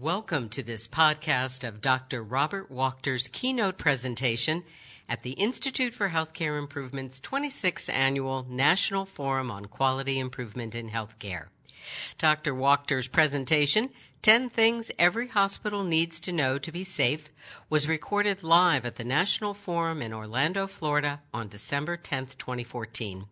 [0.00, 2.20] Welcome to this podcast of Dr.
[2.20, 4.64] Robert Wachter's keynote presentation
[5.08, 11.46] at the Institute for Healthcare Improvement's 26th Annual National Forum on Quality Improvement in Healthcare.
[12.18, 12.54] Dr.
[12.54, 13.90] Wachter's presentation,
[14.22, 17.28] 10 Things Every Hospital Needs to Know to Be Safe,
[17.68, 23.26] was recorded live at the National Forum in Orlando, Florida on December 10, 2014.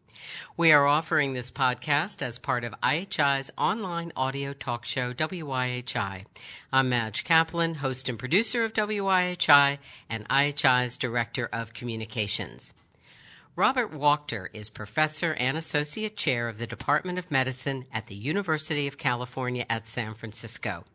[0.57, 6.27] We are offering this podcast as part of IHI's online audio talk show, WIHI.
[6.73, 9.79] I'm Madge Kaplan, host and producer of WIHI
[10.11, 12.74] and IHI's Director of Communications.
[13.55, 18.87] Robert Wachter is professor and associate chair of the Department of Medicine at the University
[18.87, 20.87] of California at San Francisco.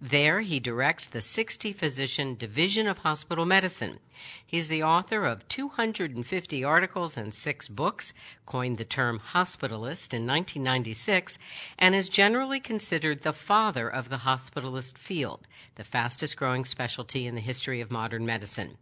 [0.00, 4.00] There, he directs the 60 physician Division of Hospital Medicine.
[4.44, 8.12] He's the author of 250 articles and six books,
[8.44, 11.38] coined the term hospitalist in 1996,
[11.78, 17.36] and is generally considered the father of the hospitalist field, the fastest growing specialty in
[17.36, 18.76] the history of modern medicine.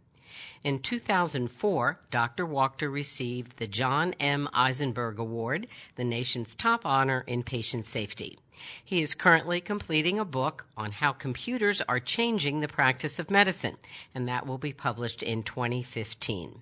[0.63, 2.45] In 2004, Dr.
[2.45, 4.47] Wachter received the John M.
[4.53, 8.37] Eisenberg Award, the nation's top honor in patient safety.
[8.83, 13.77] He is currently completing a book on how computers are changing the practice of medicine,
[14.13, 16.61] and that will be published in 2015.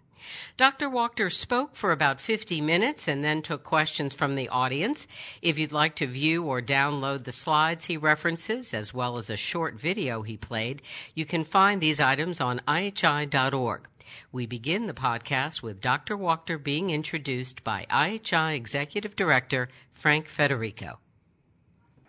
[0.58, 0.90] Dr.
[0.90, 5.08] Wachter spoke for about 50 minutes and then took questions from the audience.
[5.42, 9.38] If you'd like to view or download the slides he references, as well as a
[9.38, 10.82] short video he played,
[11.14, 13.88] you can find these items on IHI.org.
[14.32, 16.18] We begin the podcast with Dr.
[16.18, 21.00] Wachter being introduced by IHI Executive Director Frank Federico.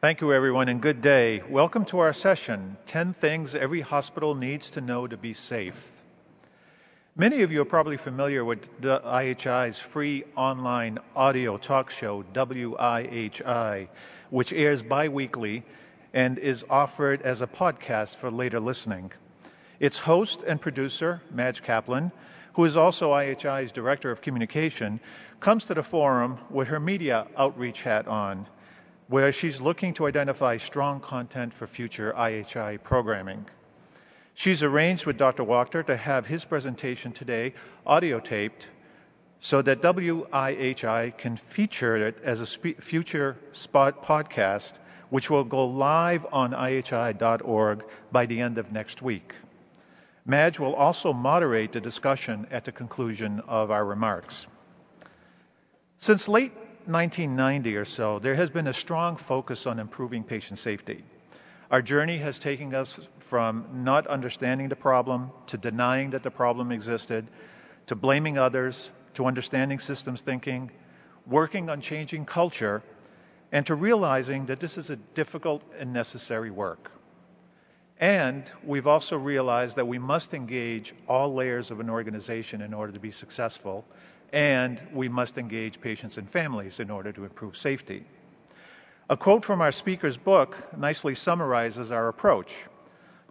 [0.01, 1.43] Thank you, everyone, and good day.
[1.49, 5.98] Welcome to our session 10 Things Every Hospital Needs to Know to Be Safe.
[7.21, 13.89] Many of you are probably familiar with the IHI's free online audio talk show, WIHI,
[14.31, 15.65] which airs bi-weekly
[16.15, 19.11] and is offered as a podcast for later listening.
[19.81, 22.13] Its host and producer, Madge Kaplan,
[22.53, 25.01] who is also IHI's Director of Communication,
[25.41, 28.47] comes to the forum with her media outreach hat on,
[29.09, 33.45] where she's looking to identify strong content for future IHI programming.
[34.39, 35.43] She's arranged with Dr.
[35.43, 37.55] Wachter to have his presentation today
[37.85, 38.69] audio taped
[39.41, 44.75] so that WIHI can feature it as a spe- future spot podcast,
[45.11, 49.35] which will go live on IHI.org by the end of next week.
[50.25, 54.47] Madge will also moderate the discussion at the conclusion of our remarks.
[55.99, 56.53] Since late
[56.87, 61.03] 1990 or so, there has been a strong focus on improving patient safety.
[61.71, 66.73] Our journey has taken us from not understanding the problem to denying that the problem
[66.73, 67.27] existed,
[67.89, 70.71] to blaming others, to understanding systems thinking,
[71.27, 72.83] working on changing culture,
[73.53, 76.91] and to realizing that this is a difficult and necessary work.
[78.01, 82.93] And we've also realized that we must engage all layers of an organization in order
[82.93, 83.85] to be successful,
[84.33, 88.07] and we must engage patients and families in order to improve safety.
[89.11, 92.55] A quote from our speaker's book nicely summarizes our approach.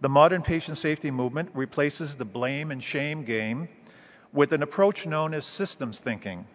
[0.02, 3.70] The modern patient safety movement replaces the blame and shame game
[4.34, 6.48] with an approach known as systems thinking.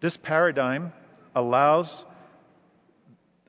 [0.00, 0.94] This paradigm
[1.34, 2.06] allows,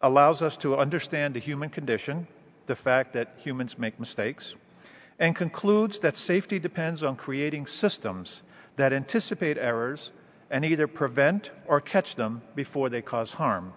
[0.02, 2.28] allows us to understand the human condition,
[2.66, 4.54] the fact that humans make mistakes,
[5.18, 8.42] and concludes that safety depends on creating systems
[8.76, 10.12] that anticipate errors
[10.50, 13.72] and either prevent or catch them before they cause harm.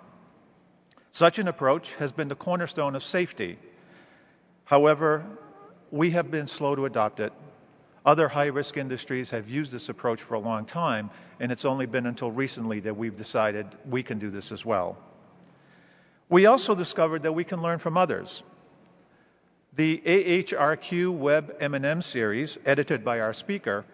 [1.13, 3.59] Such an approach has been the cornerstone of safety.
[4.65, 5.25] However,
[5.91, 7.35] we have been slow to adopt it.
[8.05, 11.85] Other high risk industries have used this approach for a long time, and it's only
[11.85, 14.97] been until recently that we've decided we can do this as well.
[16.31, 18.43] We also discovered that we can learn from others.
[19.75, 23.85] The AHRQ Web M&M series, edited by our speaker,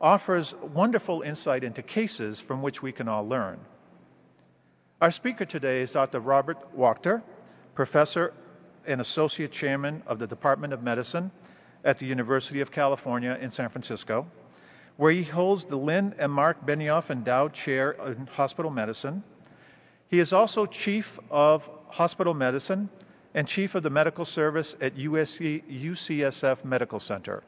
[0.00, 3.60] offers wonderful insight into cases from which we can all learn.
[4.98, 6.20] Our speaker today is Dr.
[6.20, 7.22] Robert Wachter,
[7.74, 8.32] professor
[8.86, 11.30] and associate chairman of the Department of Medicine
[11.84, 14.26] at the University of California in San Francisco,
[14.96, 19.22] where he holds the Lynn and Mark Benioff Endowed Chair in Hospital Medicine.
[20.08, 22.88] He is also chief of hospital medicine
[23.34, 27.42] and chief of the medical service at USC, UCSF Medical Center.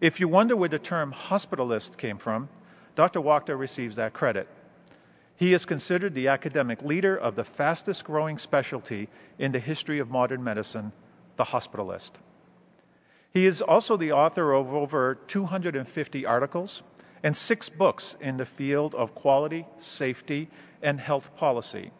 [0.00, 2.48] If you wonder where the term hospitalist came from,
[2.96, 3.20] Dr.
[3.20, 4.48] Wachter receives that credit.
[5.38, 9.08] He is considered the academic leader of the fastest growing specialty
[9.38, 10.90] in the history of modern medicine,
[11.36, 12.10] the hospitalist.
[13.32, 16.82] He is also the author of over 250 articles
[17.22, 20.48] and six books in the field of quality, safety,
[20.82, 21.92] and health policy.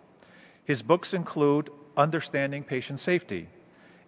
[0.65, 3.49] His books include Understanding Patient Safety,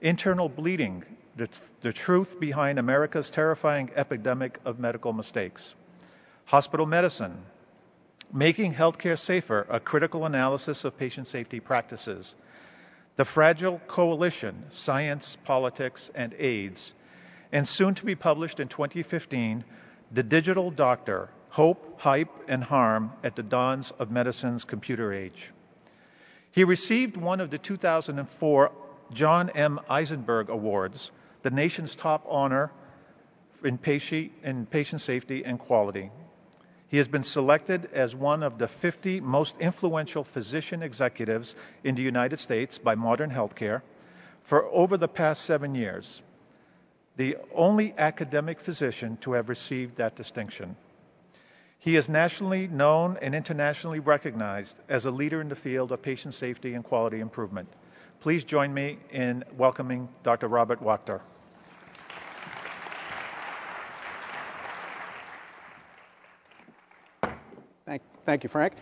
[0.00, 1.05] Internal bleeding,
[1.37, 1.49] the,
[1.82, 5.73] the truth behind America's terrifying epidemic of medical mistakes.
[6.47, 7.44] Hospital medicine,
[8.32, 12.35] making healthcare safer, a critical analysis of patient safety practices.
[13.17, 16.93] The Fragile Coalition, Science, Politics, and AIDS,
[17.53, 19.65] and soon to be published in 2015,
[20.12, 25.53] The Digital Doctor Hope, Hype, and Harm at the Dawns of Medicine's Computer Age.
[26.53, 28.73] He received one of the 2004
[29.12, 29.81] John M.
[29.88, 31.11] Eisenberg Awards,
[31.43, 32.71] the nation's top honor
[33.65, 36.11] in patient, in patient safety and quality.
[36.90, 41.54] He has been selected as one of the 50 most influential physician executives
[41.84, 43.82] in the United States by Modern Healthcare
[44.42, 46.20] for over the past seven years,
[47.16, 50.75] the only academic physician to have received that distinction.
[51.78, 56.34] He is nationally known and internationally recognized as a leader in the field of patient
[56.34, 57.69] safety and quality improvement.
[58.19, 60.48] Please join me in welcoming Dr.
[60.48, 61.20] Robert Wachter.
[68.26, 68.75] Thank, you, Frank.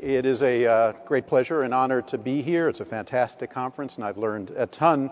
[0.00, 2.68] It is a uh, great pleasure and honor to be here.
[2.70, 5.10] It's a fantastic conference, and I've learned a ton.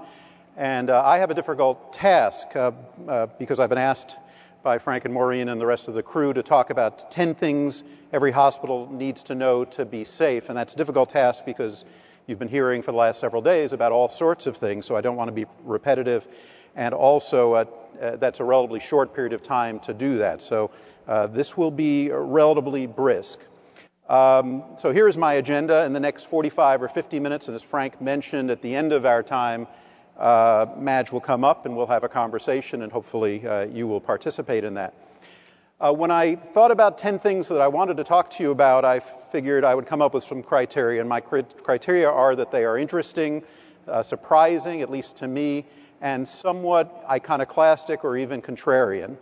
[0.57, 2.73] And uh, I have a difficult task uh,
[3.07, 4.17] uh because I've been asked
[4.63, 7.85] by Frank and Maureen and the rest of the crew to talk about 10 things
[8.11, 10.49] every hospital needs to know to be safe.
[10.49, 11.85] And that's a difficult task because
[12.27, 15.03] you've been hearing for the last several days about all sorts of things, so I
[15.03, 16.27] don't want to be repetitive.
[16.75, 17.65] And also, uh,
[18.01, 20.41] uh, that's a relatively short period of time to do that.
[20.41, 20.71] So
[21.07, 23.39] uh, this will be relatively brisk.
[24.09, 28.01] Um, so here's my agenda in the next 45 or 50 minutes, and as Frank
[28.01, 29.67] mentioned, at the end of our time,
[30.19, 34.01] uh, Madge will come up and we'll have a conversation, and hopefully uh, you will
[34.01, 34.95] participate in that.
[35.81, 38.85] Uh, when I thought about 10 things that I wanted to talk to you about,
[38.85, 41.01] I figured I would come up with some criteria.
[41.01, 43.43] And my criteria are that they are interesting,
[43.89, 45.67] uh, surprising, at least to me,
[46.01, 49.17] and somewhat iconoclastic or even contrarian.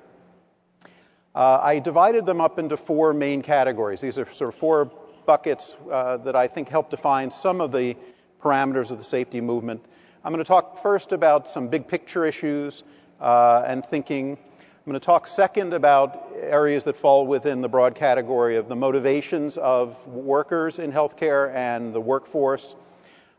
[1.34, 4.00] Uh, I divided them up into four main categories.
[4.00, 4.90] These are sort of four
[5.26, 7.96] buckets uh, that I think help define some of the
[8.42, 9.84] parameters of the safety movement
[10.22, 12.82] I'm going to talk first about some big picture issues
[13.22, 14.32] uh, and thinking.
[14.32, 18.76] I'm going to talk second about areas that fall within the broad category of the
[18.76, 22.76] motivations of workers in healthcare and the workforce.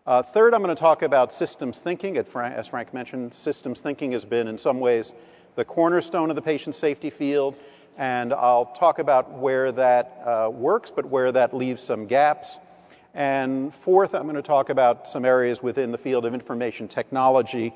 [0.08, 2.18] Uh, third, I'm going to talk about systems thinking.
[2.18, 5.14] As Frank mentioned, systems thinking has been in some ways
[5.56, 7.56] the cornerstone of the patient safety field,
[7.98, 12.60] and I'll talk about where that uh, works, but where that leaves some gaps.
[13.14, 17.74] And fourth, I'm going to talk about some areas within the field of information technology,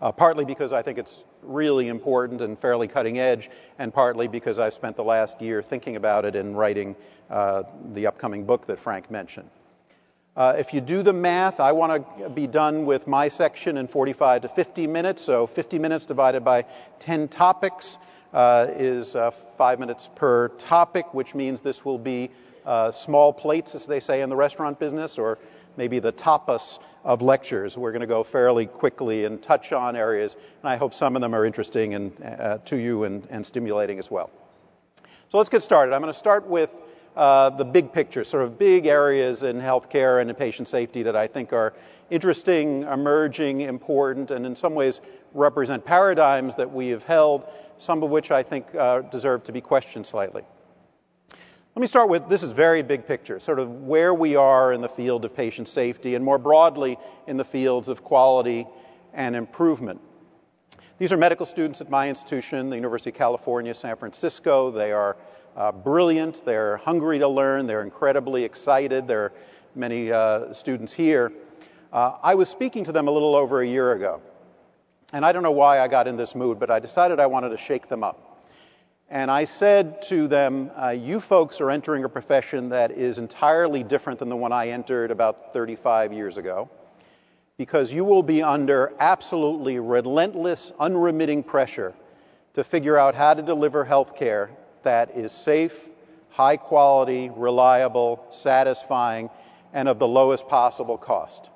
[0.00, 4.58] uh, partly because I think it's really important and fairly cutting edge, and partly because
[4.58, 6.94] I've spent the last year thinking about it and writing
[7.30, 9.50] uh, the upcoming book that Frank mentioned.
[10.36, 13.88] Uh, if you do the math, I want to be done with my section in
[13.88, 15.24] 45 to 50 minutes.
[15.24, 16.64] So 50 minutes divided by
[17.00, 17.98] 10 topics
[18.34, 22.30] is uh, five minutes per topic, which means this will be
[22.66, 25.38] uh, small plates, as they say in the restaurant business, or
[25.76, 27.76] maybe the tapas of lectures.
[27.76, 31.22] We're going to go fairly quickly and touch on areas, and I hope some of
[31.22, 34.30] them are interesting and, uh, to you and, and, stimulating as well.
[35.30, 35.94] So let's get started.
[35.94, 36.74] I'm going to start with
[37.16, 41.16] uh, the big picture, sort of big areas in healthcare and in patient safety that
[41.16, 41.72] I think are
[42.10, 45.00] interesting, emerging, important, and in some ways
[45.34, 47.46] represent paradigms that we have held,
[47.78, 50.42] some of which I think uh, deserve to be questioned slightly.
[51.74, 54.80] Let me start with this is very big picture, sort of where we are in
[54.80, 58.66] the field of patient safety and more broadly in the fields of quality
[59.14, 60.00] and improvement.
[60.98, 64.72] These are medical students at my institution, the University of California, San Francisco.
[64.72, 65.16] They are
[65.56, 69.06] uh, brilliant, they're hungry to learn, they're incredibly excited.
[69.06, 69.32] There are
[69.76, 71.30] many uh, students here.
[71.92, 74.20] Uh, I was speaking to them a little over a year ago,
[75.12, 77.50] and I don't know why I got in this mood, but I decided I wanted
[77.50, 78.44] to shake them up.
[79.10, 83.82] And I said to them, uh, You folks are entering a profession that is entirely
[83.82, 86.68] different than the one I entered about 35 years ago,
[87.56, 91.94] because you will be under absolutely relentless, unremitting pressure
[92.54, 94.50] to figure out how to deliver health care
[94.82, 95.88] that is safe,
[96.30, 99.30] high quality, reliable, satisfying,
[99.72, 101.48] and of the lowest possible cost.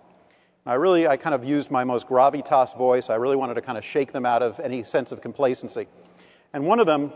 [0.64, 3.10] I really, I kind of used my most gravitas voice.
[3.10, 5.88] I really wanted to kind of shake them out of any sense of complacency.
[6.52, 7.12] And one of them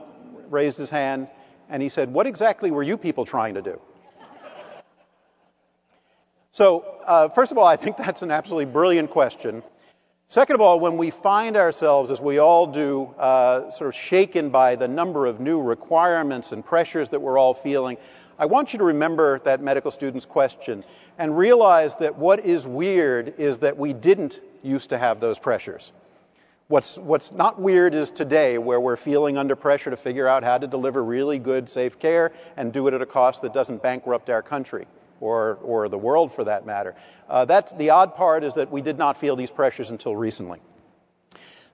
[0.50, 1.28] raised his hand
[1.68, 3.80] and he said, What exactly were you people trying to do?
[6.50, 9.62] So, uh, first of all, I think that's an absolutely brilliant question.
[10.28, 14.50] Second of all, when we find ourselves, as we all do, uh, sort of shaken
[14.50, 17.96] by the number of new requirements and pressures that we're all feeling,
[18.38, 20.84] I want you to remember that medical student's question
[21.18, 25.90] and realize that what is weird is that we didn't used to have those pressures.
[26.68, 30.58] What's, what's not weird is today, where we're feeling under pressure to figure out how
[30.58, 34.28] to deliver really good, safe care and do it at a cost that doesn't bankrupt
[34.28, 34.86] our country
[35.20, 36.94] or, or the world for that matter.
[37.28, 40.60] Uh, that's, the odd part is that we did not feel these pressures until recently.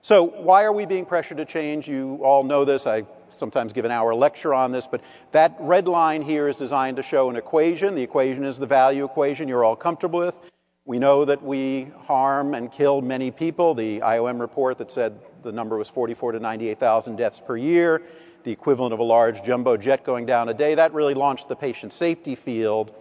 [0.03, 1.87] So, why are we being pressured to change?
[1.87, 2.85] You all know this.
[2.85, 4.99] I sometimes give an hour lecture on this, but
[5.31, 7.95] that red line here is designed to show an equation.
[7.95, 10.35] The equation is the value equation you're all comfortable with.
[10.83, 13.75] We know that we harm and kill many people.
[13.75, 18.01] The IOM report that said the number was 44 to 98,000 deaths per year,
[18.43, 21.55] the equivalent of a large jumbo jet going down a day, that really launched the
[21.55, 22.93] patient safety field.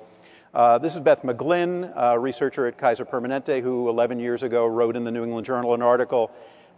[0.55, 4.95] Uh, this is Beth McGlynn, a researcher at Kaiser Permanente, who 11 years ago wrote
[4.95, 6.31] in the New England Journal an article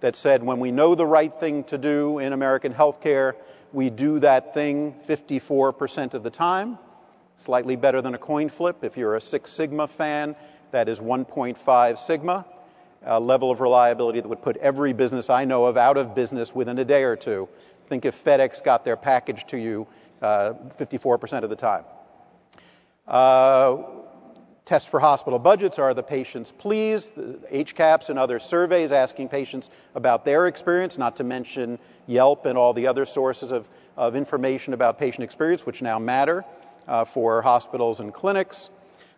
[0.04, 3.32] that said when we know the right thing to do in American healthcare,
[3.72, 6.76] we do that thing 54% of the time,
[7.36, 8.84] slightly better than a coin flip.
[8.84, 10.36] If you're a Six Sigma fan,
[10.72, 12.44] that is 1.5 sigma,
[13.02, 16.54] a level of reliability that would put every business I know of out of business
[16.54, 17.48] within a day or two.
[17.88, 19.86] Think if FedEx got their package to you
[20.20, 21.84] uh, 54% of the time.
[23.08, 23.76] Uh,
[24.64, 29.68] tests for hospital budgets are the patients pleased, the HCAHPS and other surveys asking patients
[29.94, 34.72] about their experience, not to mention Yelp and all the other sources of, of information
[34.72, 36.44] about patient experience, which now matter
[36.88, 38.70] uh, for hospitals and clinics.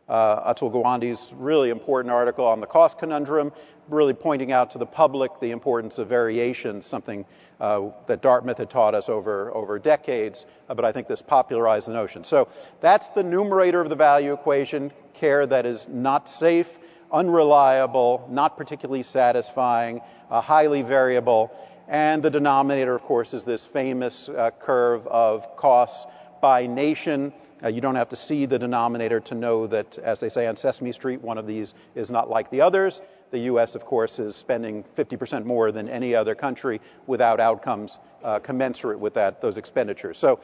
[0.08, 3.52] Uh, Atul Gawande's really important article on the cost conundrum,
[3.88, 7.24] really pointing out to the public the importance of variation, something
[7.60, 11.88] uh, that Dartmouth had taught us over, over decades, uh, but I think this popularized
[11.88, 12.22] the notion.
[12.22, 12.48] So
[12.80, 16.70] that's the numerator of the value equation care that is not safe,
[17.12, 21.52] unreliable, not particularly satisfying, uh, highly variable.
[21.88, 26.06] And the denominator, of course, is this famous uh, curve of costs
[26.40, 27.32] by nation.
[27.62, 30.56] Uh, you don't have to see the denominator to know that, as they say on
[30.56, 33.00] Sesame Street, one of these is not like the others.
[33.30, 38.38] The U.S., of course, is spending 50% more than any other country without outcomes uh,
[38.40, 40.18] commensurate with that, those expenditures.
[40.18, 40.40] So,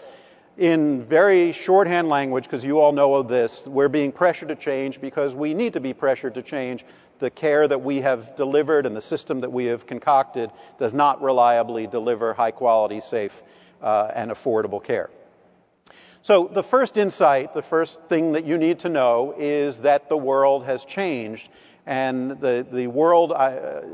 [0.59, 5.01] in very shorthand language, because you all know of this, we're being pressured to change
[5.01, 6.85] because we need to be pressured to change.
[7.21, 11.23] The care that we have delivered and the system that we have concocted does not
[11.23, 13.43] reliably deliver high quality, safe,
[13.81, 15.09] uh, and affordable care.
[16.25, 20.17] So, the first insight, the first thing that you need to know is that the
[20.17, 21.49] world has changed.
[21.85, 23.33] And the, the world,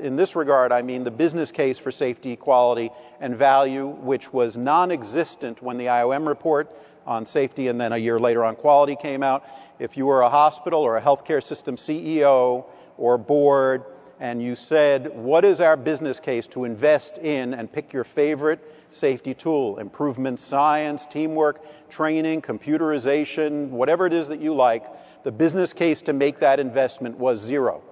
[0.02, 4.58] in this regard, I mean the business case for safety, quality, and value, which was
[4.58, 6.70] non existent when the IOM report
[7.06, 9.44] on safety and then a year later on quality came out.
[9.78, 12.66] If you were a hospital or a healthcare system CEO
[12.98, 13.84] or board,
[14.20, 18.60] and you said, What is our business case to invest in and pick your favorite
[18.90, 19.78] safety tool?
[19.78, 24.84] Improvement science, teamwork, training, computerization, whatever it is that you like.
[25.24, 27.82] The business case to make that investment was zero.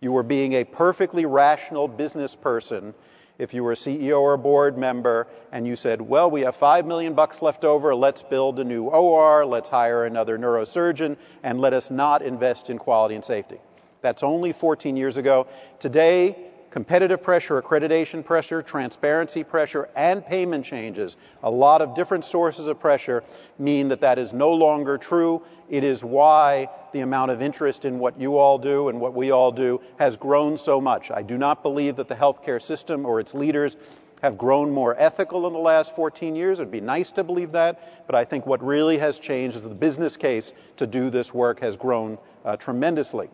[0.00, 2.94] You were being a perfectly rational business person
[3.38, 6.56] if you were a CEO or a board member and you said, well, we have
[6.56, 11.60] five million bucks left over, let's build a new OR, let's hire another neurosurgeon, and
[11.60, 13.58] let us not invest in quality and safety.
[14.02, 15.48] That's only 14 years ago.
[15.80, 16.36] Today,
[16.74, 22.80] competitive pressure, accreditation pressure, transparency pressure, and payment changes, a lot of different sources of
[22.80, 23.22] pressure
[23.60, 25.40] mean that that is no longer true.
[25.70, 29.30] It is why the amount of interest in what you all do and what we
[29.30, 31.12] all do has grown so much.
[31.12, 33.76] I do not believe that the healthcare system or its leaders
[34.20, 36.58] have grown more ethical in the last 14 years.
[36.58, 39.68] It'd be nice to believe that, but I think what really has changed is the
[39.68, 43.30] business case to do this work has grown uh, tremendously.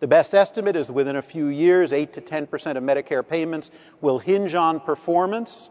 [0.00, 4.18] The best estimate is within a few years, 8 to 10% of Medicare payments will
[4.18, 5.68] hinge on performance.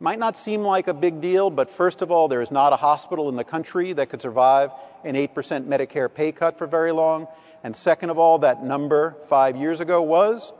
[0.00, 2.76] Might not seem like a big deal, but first of all, there is not a
[2.76, 4.72] hospital in the country that could survive
[5.04, 5.28] an 8%
[5.66, 7.28] Medicare pay cut for very long.
[7.62, 10.52] And second of all, that number five years ago was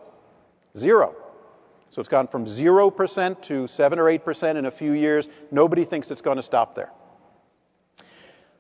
[0.76, 1.16] zero.
[1.90, 5.28] So it's gone from 0% to 7 or 8% in a few years.
[5.50, 6.90] Nobody thinks it's going to stop there.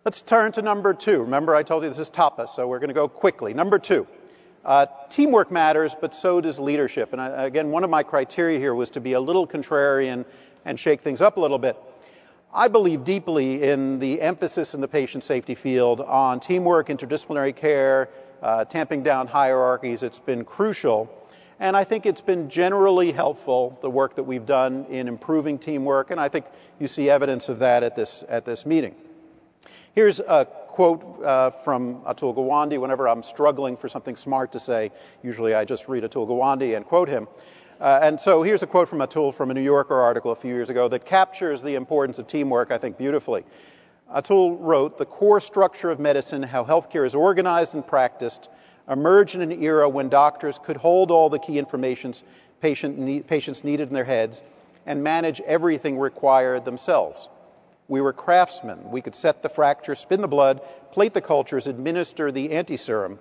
[0.04, 1.22] Let's turn to number two.
[1.22, 3.54] Remember, I told you this is tapas, so we're going to go quickly.
[3.54, 4.08] Number two.
[4.64, 7.12] Uh, teamwork matters, but so does leadership.
[7.12, 10.24] And I, again, one of my criteria here was to be a little contrarian
[10.64, 11.76] and shake things up a little bit.
[12.52, 18.08] I believe deeply in the emphasis in the patient safety field on teamwork, interdisciplinary care,
[18.42, 20.02] uh, tamping down hierarchies.
[20.02, 21.14] It's been crucial.
[21.60, 26.10] And I think it's been generally helpful, the work that we've done in improving teamwork,
[26.12, 26.46] and I think
[26.78, 28.94] you see evidence of that at this, at this meeting.
[29.94, 30.46] Here's a
[30.78, 34.92] quote uh, from Atul Gawande whenever I'm struggling for something smart to say.
[35.24, 37.26] Usually I just read Atul Gawande and quote him.
[37.80, 40.54] Uh, and so here's a quote from Atul from a New Yorker article a few
[40.54, 43.44] years ago that captures the importance of teamwork, I think, beautifully.
[44.14, 48.48] Atul wrote, The core structure of medicine, how healthcare is organized and practiced,
[48.88, 52.14] emerged in an era when doctors could hold all the key information
[52.60, 54.42] patient need, patients needed in their heads
[54.86, 57.28] and manage everything required themselves.
[57.88, 58.90] We were craftsmen.
[58.90, 60.60] We could set the fracture, spin the blood,
[60.92, 63.18] plate the cultures, administer the antiserum.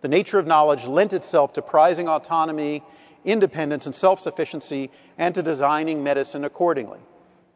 [0.00, 2.84] The nature of knowledge lent itself to prizing autonomy,
[3.24, 7.00] independence, and self sufficiency, and to designing medicine accordingly.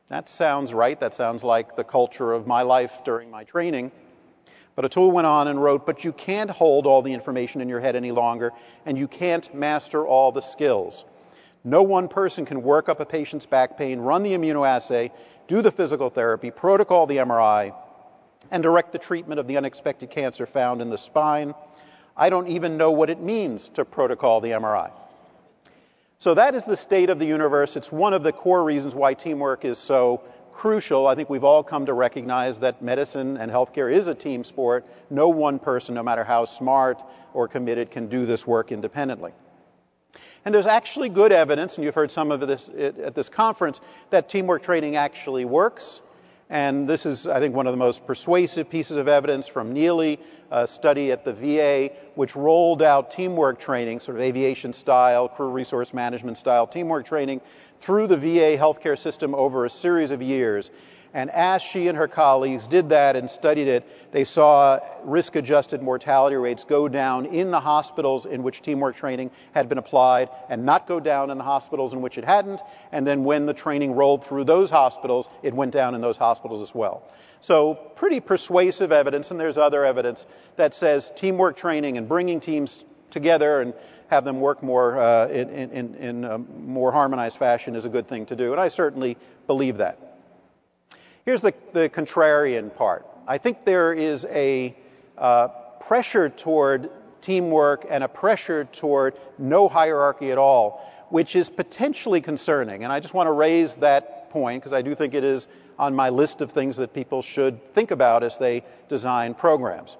[0.08, 0.98] That sounds right.
[0.98, 3.92] That sounds like the culture of my life during my training.
[4.74, 7.80] But Atul went on and wrote, But you can't hold all the information in your
[7.80, 8.52] head any longer,
[8.86, 11.04] and you can't master all the skills.
[11.64, 15.10] No one person can work up a patient's back pain, run the immunoassay,
[15.48, 17.74] do the physical therapy, protocol the MRI,
[18.50, 21.54] and direct the treatment of the unexpected cancer found in the spine.
[22.16, 24.90] I don't even know what it means to protocol the MRI.
[26.20, 27.76] So that is the state of the universe.
[27.76, 31.06] It's one of the core reasons why teamwork is so crucial.
[31.06, 34.84] I think we've all come to recognize that medicine and healthcare is a team sport.
[35.10, 37.02] No one person, no matter how smart
[37.32, 39.32] or committed, can do this work independently.
[40.44, 44.28] And there's actually good evidence, and you've heard some of this at this conference, that
[44.28, 46.00] teamwork training actually works.
[46.50, 50.18] And this is, I think, one of the most persuasive pieces of evidence from Neily,
[50.50, 55.50] a study at the VA, which rolled out teamwork training, sort of aviation style, crew
[55.50, 57.42] resource management style teamwork training
[57.80, 60.70] through the VA healthcare system over a series of years.
[61.14, 65.82] And as she and her colleagues did that and studied it, they saw risk adjusted
[65.82, 70.64] mortality rates go down in the hospitals in which teamwork training had been applied and
[70.64, 72.60] not go down in the hospitals in which it hadn't.
[72.92, 76.62] And then when the training rolled through those hospitals, it went down in those hospitals
[76.62, 77.02] as well.
[77.40, 82.82] So, pretty persuasive evidence, and there's other evidence that says teamwork training and bringing teams
[83.10, 83.74] together and
[84.08, 88.08] have them work more uh, in, in, in a more harmonized fashion is a good
[88.08, 88.52] thing to do.
[88.52, 90.07] And I certainly believe that.
[91.28, 93.06] Here's the, the contrarian part.
[93.26, 94.74] I think there is a
[95.18, 96.88] uh, pressure toward
[97.20, 102.82] teamwork and a pressure toward no hierarchy at all, which is potentially concerning.
[102.82, 105.48] And I just want to raise that point because I do think it is
[105.78, 109.98] on my list of things that people should think about as they design programs.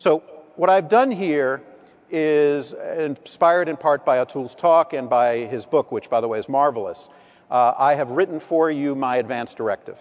[0.00, 0.24] So,
[0.56, 1.62] what I've done here
[2.10, 6.40] is inspired in part by Atul's talk and by his book, which, by the way,
[6.40, 7.08] is marvelous.
[7.48, 9.96] Uh, I have written for you my advance directive.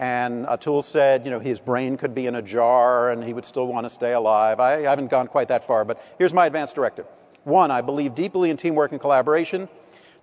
[0.00, 3.44] And Atul said, you know, his brain could be in a jar and he would
[3.44, 4.58] still want to stay alive.
[4.58, 7.04] I, I haven't gone quite that far, but here's my advance directive.
[7.44, 9.68] One, I believe deeply in teamwork and collaboration.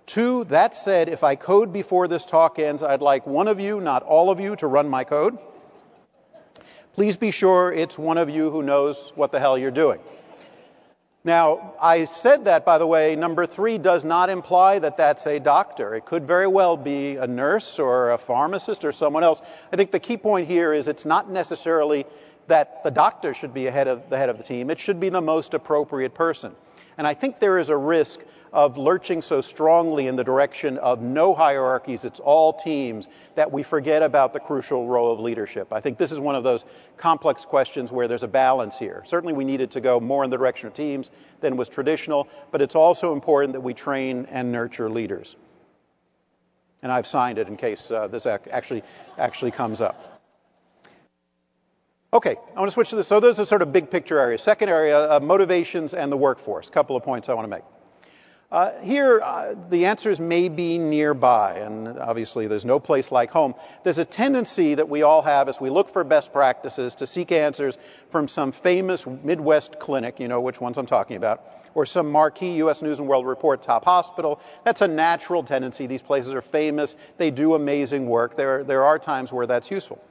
[0.04, 3.80] Two, that said, if I code before this talk ends, I'd like one of you,
[3.80, 5.38] not all of you, to run my code.
[6.94, 10.00] Please be sure it's one of you who knows what the hell you're doing.
[11.24, 15.40] Now, I said that, by the way, number three does not imply that that's a
[15.40, 15.94] doctor.
[15.94, 19.42] It could very well be a nurse or a pharmacist or someone else.
[19.72, 22.06] I think the key point here is it's not necessarily
[22.46, 24.70] that the doctor should be ahead of the head of the team.
[24.70, 26.54] It should be the most appropriate person.
[26.96, 28.20] And I think there is a risk
[28.52, 33.62] of lurching so strongly in the direction of no hierarchies, it's all teams, that we
[33.62, 35.72] forget about the crucial role of leadership.
[35.72, 36.64] I think this is one of those
[36.96, 39.02] complex questions where there's a balance here.
[39.06, 42.62] Certainly, we needed to go more in the direction of teams than was traditional, but
[42.62, 45.36] it's also important that we train and nurture leaders.
[46.82, 48.84] And I've signed it in case uh, this actually
[49.18, 50.18] actually comes up.
[52.10, 53.06] Okay, I want to switch to this.
[53.06, 54.42] So those are sort of big picture areas.
[54.42, 56.68] Second area, uh, motivations and the workforce.
[56.68, 57.64] A couple of points I want to make.
[58.50, 63.54] Uh, here, uh, the answers may be nearby, and obviously there's no place like home.
[63.84, 67.30] There's a tendency that we all have as we look for best practices to seek
[67.30, 67.76] answers
[68.10, 72.56] from some famous Midwest clinic, you know which ones I'm talking about, or some marquee
[72.56, 72.80] U.S.
[72.80, 74.40] News and World Report top hospital.
[74.64, 75.86] That's a natural tendency.
[75.86, 76.96] These places are famous.
[77.18, 78.34] They do amazing work.
[78.34, 80.02] There, there are times where that's useful.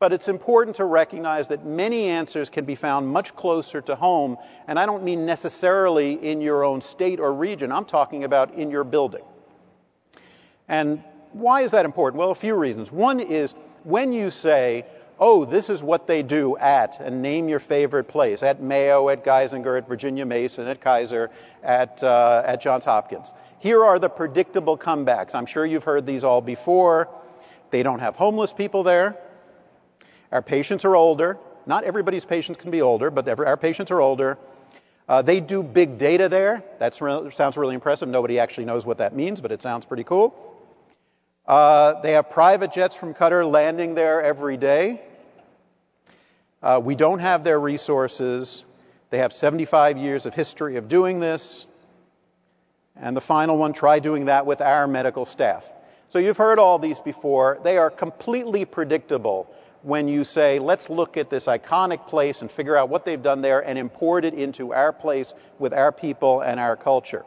[0.00, 4.36] But it's important to recognize that many answers can be found much closer to home,
[4.68, 7.72] and I don't mean necessarily in your own state or region.
[7.72, 9.24] I'm talking about in your building.
[10.68, 12.20] And why is that important?
[12.20, 12.92] Well, a few reasons.
[12.92, 14.84] One is when you say,
[15.18, 19.24] oh, this is what they do at, and name your favorite place, at Mayo, at
[19.24, 21.30] Geisinger, at Virginia Mason, at Kaiser,
[21.64, 23.32] at, uh, at Johns Hopkins.
[23.58, 25.34] Here are the predictable comebacks.
[25.34, 27.08] I'm sure you've heard these all before.
[27.70, 29.16] They don't have homeless people there.
[30.32, 31.38] Our patients are older.
[31.66, 34.38] Not everybody's patients can be older, but our patients are older.
[35.08, 36.62] Uh, they do big data there.
[36.78, 38.08] That re- sounds really impressive.
[38.08, 40.34] Nobody actually knows what that means, but it sounds pretty cool.
[41.46, 45.00] Uh, they have private jets from Qatar landing there every day.
[46.62, 48.62] Uh, we don't have their resources.
[49.08, 51.64] They have 75 years of history of doing this.
[52.96, 55.64] And the final one, try doing that with our medical staff.
[56.10, 57.58] So you've heard all these before.
[57.62, 59.48] They are completely predictable
[59.82, 63.42] when you say, let's look at this iconic place and figure out what they've done
[63.42, 67.24] there and import it into our place with our people and our culture.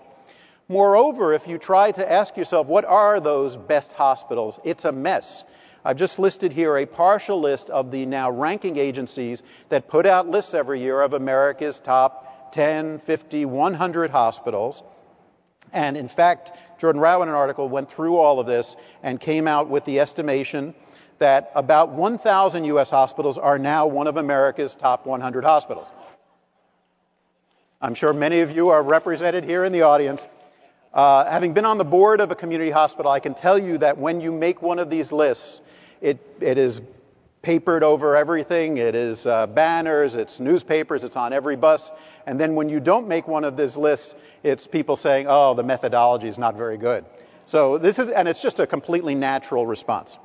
[0.67, 4.59] Moreover, if you try to ask yourself, what are those best hospitals?
[4.63, 5.43] It's a mess.
[5.83, 10.29] I've just listed here a partial list of the now ranking agencies that put out
[10.29, 14.83] lists every year of America's top 10, 50, 100 hospitals.
[15.73, 19.47] And in fact, Jordan Rowan, in an article went through all of this and came
[19.47, 20.73] out with the estimation
[21.21, 22.89] that about 1,000 U.S.
[22.89, 25.91] hospitals are now one of America's top 100 hospitals.
[27.81, 30.27] I'm sure many of you are represented here in the audience.
[30.93, 33.97] Uh, having been on the board of a community hospital, I can tell you that
[33.97, 35.61] when you make one of these lists,
[36.01, 36.81] it, it is
[37.41, 38.77] papered over everything.
[38.77, 41.91] It is uh, banners, it's newspapers, it's on every bus.
[42.25, 45.63] And then when you don't make one of these lists, it's people saying, oh, the
[45.63, 47.05] methodology is not very good.
[47.45, 50.17] So this is, and it's just a completely natural response.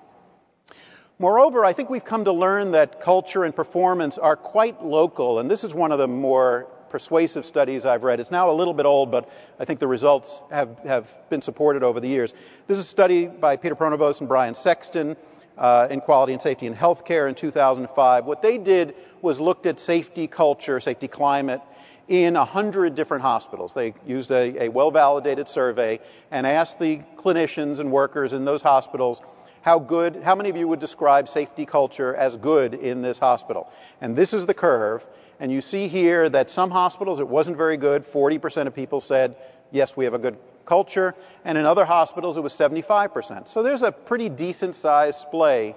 [1.18, 5.50] Moreover, I think we've come to learn that culture and performance are quite local, and
[5.50, 8.20] this is one of the more persuasive studies I've read.
[8.20, 11.82] It's now a little bit old, but I think the results have, have been supported
[11.82, 12.34] over the years.
[12.66, 15.16] This is a study by Peter Pronovost and Brian Sexton
[15.56, 18.26] uh, in Quality and Safety in Healthcare in 2005.
[18.26, 21.62] What they did was looked at safety culture, safety climate
[22.08, 23.72] in 100 different hospitals.
[23.72, 25.98] They used a, a well validated survey
[26.30, 29.22] and asked the clinicians and workers in those hospitals
[29.66, 33.68] how good, how many of you would describe safety culture as good in this hospital?
[34.00, 35.04] And this is the curve.
[35.40, 38.06] And you see here that some hospitals it wasn't very good.
[38.06, 39.34] 40% of people said,
[39.72, 41.16] yes, we have a good culture.
[41.44, 43.48] And in other hospitals it was 75%.
[43.48, 45.74] So there's a pretty decent sized splay,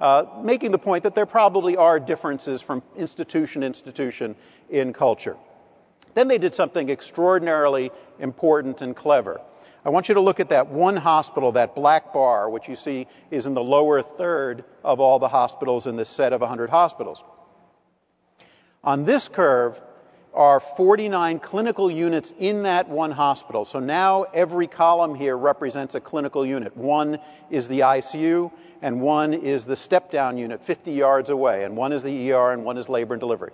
[0.00, 4.34] uh, making the point that there probably are differences from institution to institution
[4.68, 5.36] in culture.
[6.14, 9.40] Then they did something extraordinarily important and clever.
[9.88, 13.06] I want you to look at that one hospital, that black bar, which you see
[13.30, 17.24] is in the lower third of all the hospitals in this set of 100 hospitals.
[18.84, 19.80] On this curve
[20.34, 23.64] are 49 clinical units in that one hospital.
[23.64, 26.76] So now every column here represents a clinical unit.
[26.76, 31.78] One is the ICU, and one is the step down unit 50 yards away, and
[31.78, 33.52] one is the ER, and one is labor and delivery.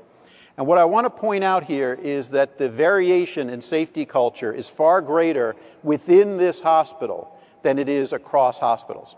[0.57, 4.53] And what I want to point out here is that the variation in safety culture
[4.53, 9.17] is far greater within this hospital than it is across hospitals.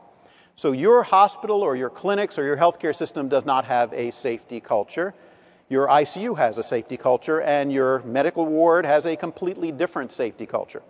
[0.55, 4.61] So your hospital or your clinics or your healthcare system does not have a safety
[4.61, 5.13] culture.
[5.69, 10.47] Your ICU has a safety culture and your medical ward has a completely different safety
[10.47, 10.83] culture.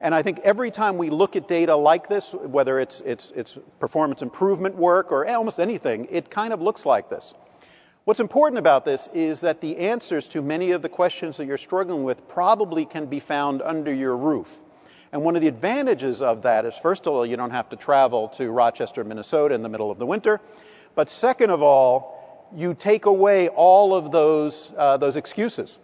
[0.00, 3.56] And I think every time we look at data like this, whether it's, it's, it's
[3.78, 7.34] performance improvement work or almost anything, it kind of looks like this.
[8.08, 11.58] What's important about this is that the answers to many of the questions that you're
[11.58, 14.48] struggling with probably can be found under your roof.
[15.12, 17.76] And one of the advantages of that is, first of all, you don't have to
[17.76, 20.40] travel to Rochester, Minnesota in the middle of the winter.
[20.94, 25.78] But second of all, you take away all of those, uh, those excuses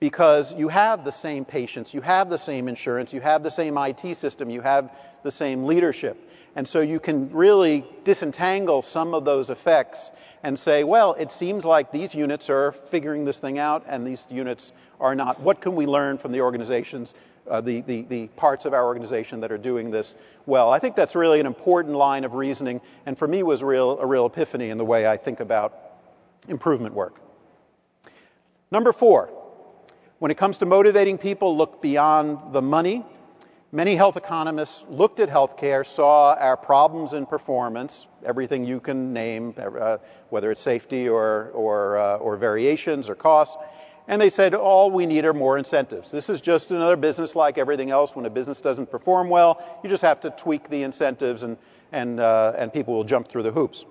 [0.00, 3.76] because you have the same patients, you have the same insurance, you have the same
[3.76, 4.90] IT system, you have
[5.22, 6.27] the same leadership.
[6.58, 10.10] And so you can really disentangle some of those effects
[10.42, 14.26] and say, well, it seems like these units are figuring this thing out and these
[14.28, 15.38] units are not.
[15.38, 17.14] What can we learn from the organizations,
[17.48, 20.16] uh, the, the, the parts of our organization that are doing this
[20.46, 20.68] well?
[20.68, 24.04] I think that's really an important line of reasoning and for me was real, a
[24.04, 25.78] real epiphany in the way I think about
[26.48, 27.20] improvement work.
[28.72, 29.30] Number four,
[30.18, 33.04] when it comes to motivating people, look beyond the money
[33.70, 39.54] Many health economists looked at healthcare, saw our problems in performance, everything you can name,
[39.58, 39.98] uh,
[40.30, 43.58] whether it's safety or, or, uh, or variations or costs,
[44.06, 46.10] and they said all we need are more incentives.
[46.10, 48.16] This is just another business like everything else.
[48.16, 51.58] When a business doesn't perform well, you just have to tweak the incentives and,
[51.92, 53.84] and, uh, and people will jump through the hoops.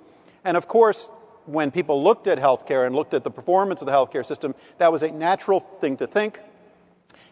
[0.43, 1.07] And of course,
[1.45, 4.91] when people looked at healthcare and looked at the performance of the healthcare system, that
[4.91, 6.39] was a natural thing to think.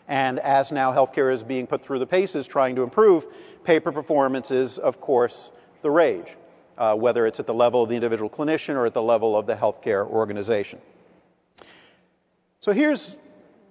[0.08, 3.26] And as now healthcare is being put through the paces trying to improve,
[3.64, 6.36] pay for performance is, of course, the rage,
[6.78, 9.48] uh, whether it's at the level of the individual clinician or at the level of
[9.48, 10.80] the healthcare organization.
[12.60, 13.16] So here's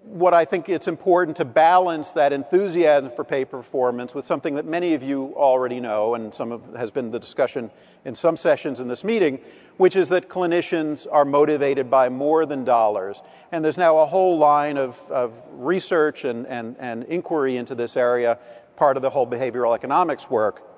[0.04, 4.66] what I think it's important to balance that enthusiasm for pay performance with something that
[4.66, 7.70] many of you already know, and some of, has been the discussion
[8.04, 9.40] in some sessions in this meeting,
[9.78, 13.22] which is that clinicians are motivated by more than dollars.
[13.50, 17.96] And there's now a whole line of, of research and, and, and inquiry into this
[17.96, 18.38] area,
[18.76, 20.68] part of the whole behavioral economics work.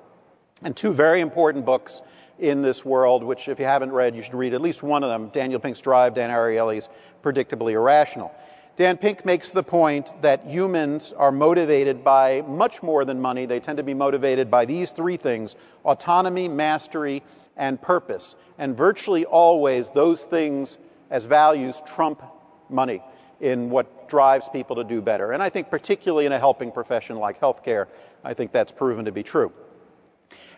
[0.63, 2.01] And two very important books
[2.39, 5.09] in this world, which if you haven't read, you should read at least one of
[5.09, 6.87] them, Daniel Pink's Drive, Dan Ariely's
[7.23, 8.33] Predictably Irrational.
[8.77, 13.47] Dan Pink makes the point that humans are motivated by much more than money.
[13.47, 17.23] They tend to be motivated by these three things autonomy, mastery,
[17.57, 18.35] and purpose.
[18.59, 20.77] And virtually always, those things
[21.09, 22.21] as values trump
[22.69, 23.01] money
[23.41, 25.31] in what drives people to do better.
[25.31, 27.87] And I think, particularly in a helping profession like healthcare,
[28.23, 29.51] I think that's proven to be true.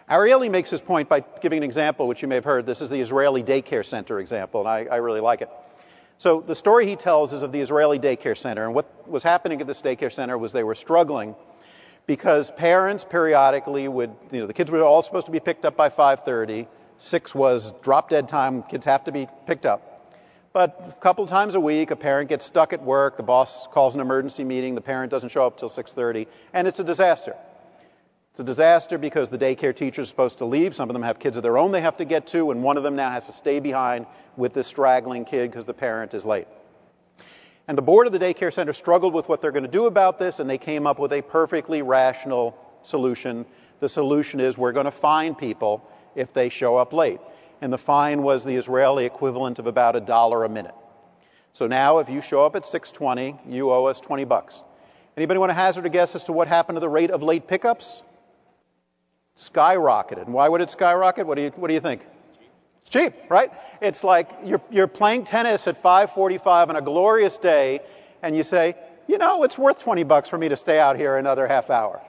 [0.10, 2.66] Ariely makes his point by giving an example, which you may have heard.
[2.66, 5.50] This is the Israeli daycare center example, and I, I really like it.
[6.20, 9.62] So the story he tells is of the Israeli daycare center, and what was happening
[9.62, 11.34] at this daycare center was they were struggling
[12.08, 15.78] because parents periodically would, you know, the kids were all supposed to be picked up
[15.78, 16.68] by 5:30.
[16.98, 20.12] Six was drop dead time; kids have to be picked up.
[20.52, 23.16] But a couple times a week, a parent gets stuck at work.
[23.16, 24.76] The boss calls an emergency meeting.
[24.76, 27.38] The parent doesn't show up till 6:30, and it's a disaster.
[28.40, 30.74] It's a disaster because the daycare teacher is supposed to leave.
[30.74, 32.78] Some of them have kids of their own they have to get to, and one
[32.78, 34.06] of them now has to stay behind
[34.38, 36.48] with this straggling kid because the parent is late.
[37.68, 40.20] And the board of the daycare center struggled with what they're going to do about
[40.20, 43.46] this, and they came up with a perfectly rational solution.
[43.82, 47.20] The solution is we're going to fine people if they show up late.
[47.60, 50.76] And the fine was the Israeli equivalent of about a dollar a minute.
[51.52, 54.64] So now if you show up at 6:20, you owe us 20 bucks.
[55.18, 57.46] Anybody want to hazard a guess as to what happened to the rate of late
[57.46, 58.02] pickups?
[59.40, 60.26] Skyrocketed.
[60.26, 61.26] And why would it skyrocket?
[61.26, 62.06] What do you, what do you think?
[62.82, 63.52] It's cheap, right?
[63.82, 67.80] It's like you're, you're playing tennis at 5:45 on a glorious day,
[68.22, 68.76] and you say,
[69.08, 72.02] you know, it's worth 20 bucks for me to stay out here another half hour.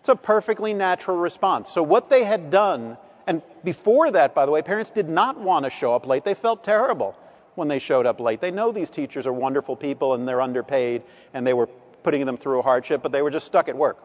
[0.00, 1.68] It's a perfectly natural response.
[1.68, 5.64] So what they had done, and before that, by the way, parents did not want
[5.64, 6.24] to show up late.
[6.24, 7.16] They felt terrible
[7.56, 8.40] when they showed up late.
[8.40, 11.02] They know these teachers are wonderful people and they're underpaid,
[11.34, 11.66] and they were
[12.04, 13.98] putting them through a hardship, but they were just stuck at work.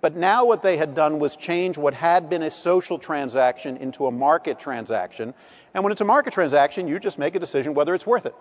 [0.00, 4.06] But now what they had done was change what had been a social transaction into
[4.06, 5.34] a market transaction.
[5.74, 8.34] And when it's a market transaction, you just make a decision whether it's worth it.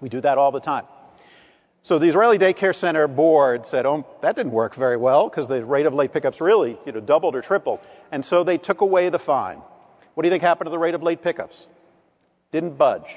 [0.00, 0.84] We do that all the time.
[1.82, 5.64] So the Israeli Daycare Center board said, oh, that didn't work very well because the
[5.64, 7.80] rate of late pickups really you know, doubled or tripled.
[8.10, 9.62] And so they took away the fine.
[10.14, 11.66] What do you think happened to the rate of late pickups?
[12.50, 13.16] Didn't budge.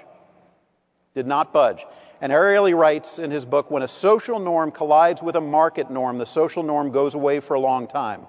[1.15, 1.83] Did not budge.
[2.21, 6.19] And Ariely writes in his book when a social norm collides with a market norm,
[6.19, 8.27] the social norm goes away for a long time.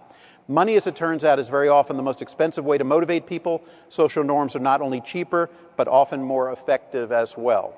[0.49, 3.63] Money, as it turns out, is very often the most expensive way to motivate people.
[3.91, 7.75] Social norms are not only cheaper, but often more effective as well.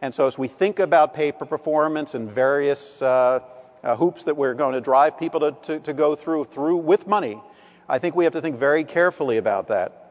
[0.00, 3.40] And so, as we think about pay for performance and various uh,
[3.82, 7.06] uh, hoops that we're going to drive people to, to, to go through through with
[7.06, 7.40] money,
[7.88, 10.02] I think we have to think very carefully about that.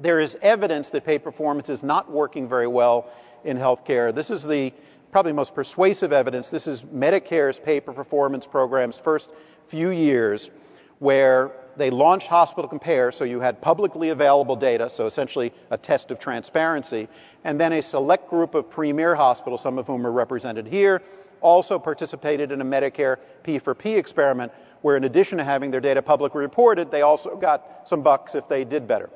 [0.00, 3.10] There is evidence that pay performance is not working very well
[3.44, 4.14] in healthcare.
[4.14, 4.72] This is the
[5.14, 6.50] probably most persuasive evidence.
[6.50, 9.30] This is Medicare's pay for performance program's first
[9.68, 10.50] few years,
[10.98, 16.10] where they launched Hospital Compare, so you had publicly available data, so essentially a test
[16.10, 17.06] of transparency,
[17.44, 21.00] and then a select group of premier hospitals, some of whom are represented here,
[21.40, 24.50] also participated in a Medicare P4P experiment,
[24.82, 28.48] where in addition to having their data publicly reported, they also got some bucks if
[28.48, 29.10] they did better.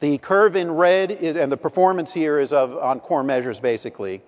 [0.00, 4.22] The curve in red is, and the performance here is of on core measures basically.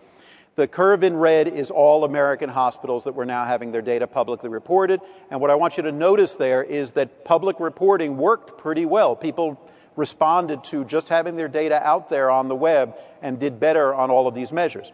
[0.56, 4.48] The curve in red is all American hospitals that were now having their data publicly
[4.48, 5.02] reported.
[5.30, 9.14] And what I want you to notice there is that public reporting worked pretty well.
[9.14, 9.60] People
[9.96, 14.10] responded to just having their data out there on the web and did better on
[14.10, 14.90] all of these measures.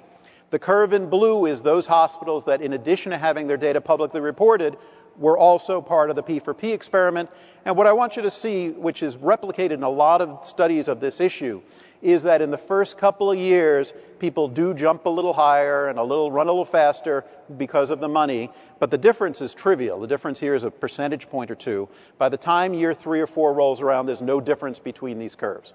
[0.51, 4.20] The curve in blue is those hospitals that, in addition to having their data publicly
[4.20, 4.77] reported,
[5.16, 7.31] were also part of the P4P experiment.
[7.64, 10.88] And what I want you to see, which is replicated in a lot of studies
[10.88, 11.62] of this issue,
[12.03, 15.99] is that in the first couple of years, people do jump a little higher and
[15.99, 17.25] a little run a little faster
[17.57, 20.01] because of the money, but the difference is trivial.
[20.01, 21.88] The difference here is a percentage point or two.
[22.19, 25.73] By the time year three or four rolls around, there's no difference between these curves.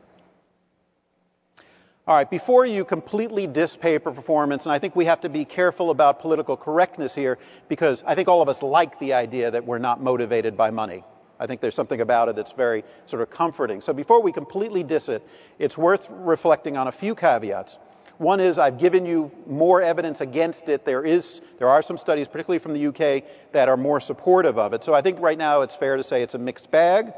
[2.08, 5.30] All right, before you completely diss pay for performance, and I think we have to
[5.30, 7.38] be careful about political correctness here
[7.68, 11.04] because I think all of us like the idea that we're not motivated by money.
[11.40, 13.82] I think there's something about it that's very sort of comforting.
[13.82, 15.28] So before we completely diss it,
[15.60, 17.78] it's worth reflecting on a few caveats.
[18.18, 20.86] One is I've given you more evidence against it.
[20.86, 24.74] There is there are some studies, particularly from the UK, that are more supportive of
[24.74, 24.84] it.
[24.84, 27.14] So I think right now it's fair to say it's a mixed bag.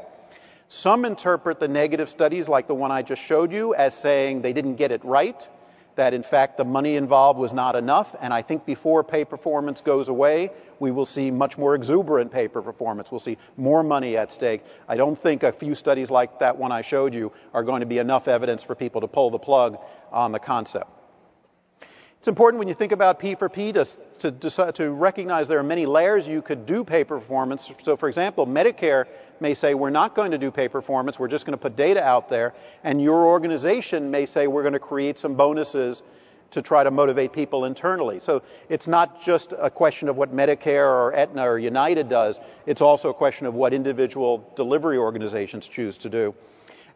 [0.68, 4.52] Some interpret the negative studies, like the one I just showed you, as saying they
[4.52, 5.48] didn't get it right
[6.00, 8.16] that in fact the money involved was not enough.
[8.22, 12.48] And I think before pay performance goes away, we will see much more exuberant pay
[12.48, 13.10] performance.
[13.12, 14.62] We'll see more money at stake.
[14.88, 17.86] I don't think a few studies like that one I showed you are going to
[17.86, 19.78] be enough evidence for people to pull the plug
[20.10, 20.90] on the concept.
[22.18, 23.74] It's important when you think about P4P
[24.20, 27.70] to, to, to recognize there are many layers you could do pay performance.
[27.82, 29.06] So, for example, Medicare
[29.40, 32.02] may say, we're not going to do pay performance, we're just going to put data
[32.02, 32.54] out there.
[32.84, 36.02] And your organization may say, we're going to create some bonuses
[36.50, 38.20] to try to motivate people internally.
[38.20, 42.80] So it's not just a question of what Medicare or Aetna or United does, it's
[42.80, 46.34] also a question of what individual delivery organizations choose to do.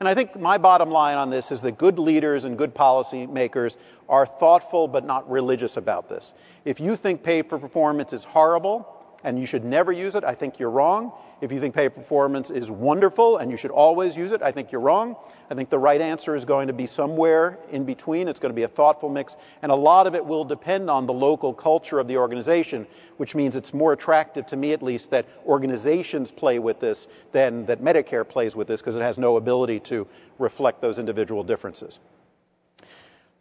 [0.00, 3.76] And I think my bottom line on this is that good leaders and good policymakers
[4.08, 6.32] are thoughtful but not religious about this.
[6.64, 8.93] If you think pay for performance is horrible,
[9.24, 11.12] and you should never use it, I think you're wrong.
[11.40, 14.70] If you think pay performance is wonderful and you should always use it, I think
[14.70, 15.16] you're wrong.
[15.50, 18.28] I think the right answer is going to be somewhere in between.
[18.28, 21.06] It's going to be a thoughtful mix, and a lot of it will depend on
[21.06, 25.10] the local culture of the organization, which means it's more attractive to me at least
[25.10, 29.36] that organizations play with this than that Medicare plays with this because it has no
[29.36, 30.06] ability to
[30.38, 31.98] reflect those individual differences.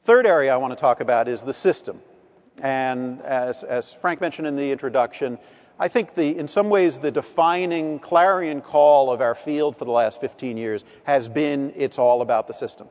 [0.05, 2.01] Third area I want to talk about is the system.
[2.61, 5.39] And as, as Frank mentioned in the introduction,
[5.79, 9.91] I think the, in some ways the defining clarion call of our field for the
[9.91, 12.87] last 15 years has been it's all about the system.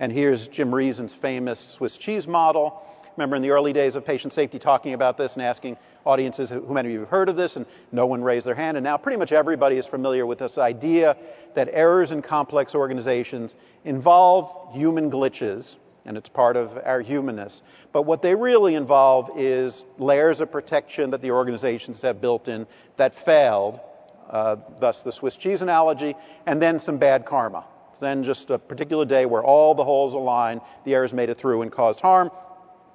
[0.00, 2.82] And here's Jim Reason's famous Swiss cheese model.
[3.16, 6.60] Remember in the early days of patient safety talking about this and asking audiences who
[6.74, 8.76] many of you have heard of this, and no one raised their hand.
[8.76, 11.16] And now pretty much everybody is familiar with this idea
[11.54, 17.62] that errors in complex organizations involve human glitches and it's part of our humanness.
[17.92, 22.66] But what they really involve is layers of protection that the organizations have built in
[22.96, 23.80] that failed,
[24.28, 26.14] uh, thus the Swiss cheese analogy,
[26.46, 27.64] and then some bad karma.
[27.90, 31.38] It's then just a particular day where all the holes align, the errors made it
[31.38, 32.30] through and caused harm.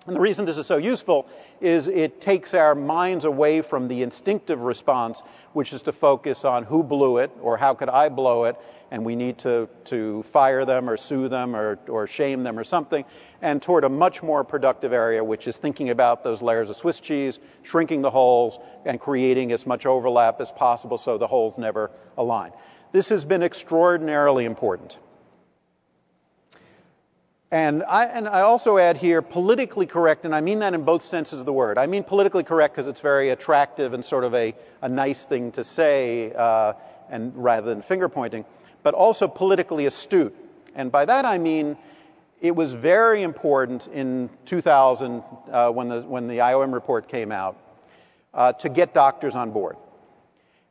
[0.10, 1.28] And the reason this is so useful
[1.62, 5.22] is it takes our minds away from the instinctive response,
[5.54, 8.56] which is to focus on who blew it or how could I blow it,
[8.89, 12.63] and we need to, to fire them or sue them or, or shame them or
[12.63, 13.06] something,
[13.43, 17.00] and toward a much more productive area, which is thinking about those layers of Swiss
[17.00, 21.91] cheese, shrinking the holes, and creating as much overlap as possible so the holes never
[22.17, 22.52] align.
[22.93, 24.98] This has been extraordinarily important.
[27.51, 31.03] And I, and I also add here politically correct, and I mean that in both
[31.03, 31.79] senses of the word.
[31.79, 35.51] I mean politically correct because it's very attractive and sort of a, a nice thing
[35.53, 36.73] to say, uh,
[37.09, 38.45] and rather than finger pointing,
[38.83, 40.35] but also politically astute.
[40.75, 41.75] And by that I mean
[42.39, 47.57] it was very important in 2000 uh, when, the, when the IOM report came out
[48.33, 49.75] uh, to get doctors on board.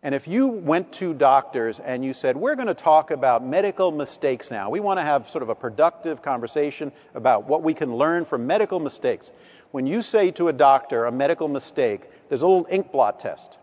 [0.03, 3.91] And if you went to doctors and you said, We're going to talk about medical
[3.91, 7.97] mistakes now, we want to have sort of a productive conversation about what we can
[7.97, 9.33] learn from medical mistakes.
[9.73, 13.59] When you say to a doctor a medical mistake, there's a little ink blot test.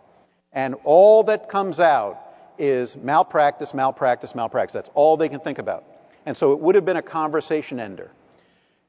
[0.52, 2.21] And all that comes out
[2.58, 4.74] is malpractice, malpractice, malpractice.
[4.74, 5.86] That's all they can think about.
[6.26, 8.12] And so it would have been a conversation ender.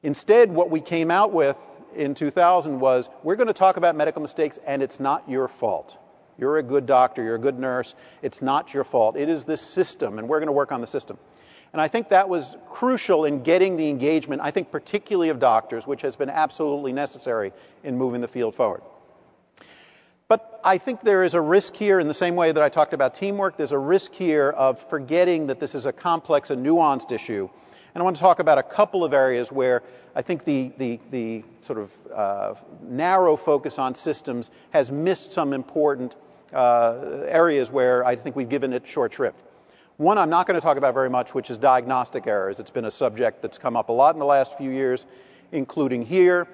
[0.03, 1.57] Instead, what we came out with
[1.95, 5.97] in 2000 was we're going to talk about medical mistakes and it's not your fault.
[6.37, 7.95] You're a good doctor, you're a good nurse.
[8.21, 9.17] It's not your fault.
[9.17, 11.17] It is this system, and we're going to work on the system.
[11.73, 15.85] And I think that was crucial in getting the engagement, I think particularly of doctors,
[15.85, 17.51] which has been absolutely necessary
[17.83, 18.81] in moving the field forward.
[20.27, 22.93] But I think there is a risk here, in the same way that I talked
[22.93, 27.11] about teamwork, there's a risk here of forgetting that this is a complex and nuanced
[27.11, 27.49] issue.
[27.95, 29.83] And I want to talk about a couple of areas where
[30.15, 35.53] I think the, the, the sort of uh, narrow focus on systems has missed some
[35.53, 36.15] important
[36.53, 39.39] uh, areas where I think we've given it short shrift.
[39.97, 42.59] One I'm not going to talk about very much, which is diagnostic errors.
[42.59, 45.05] It's been a subject that's come up a lot in the last few years,
[45.51, 46.47] including here.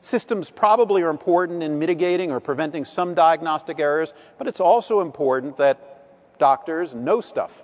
[0.00, 5.56] Systems probably are important in mitigating or preventing some diagnostic errors, but it's also important
[5.58, 7.62] that doctors know stuff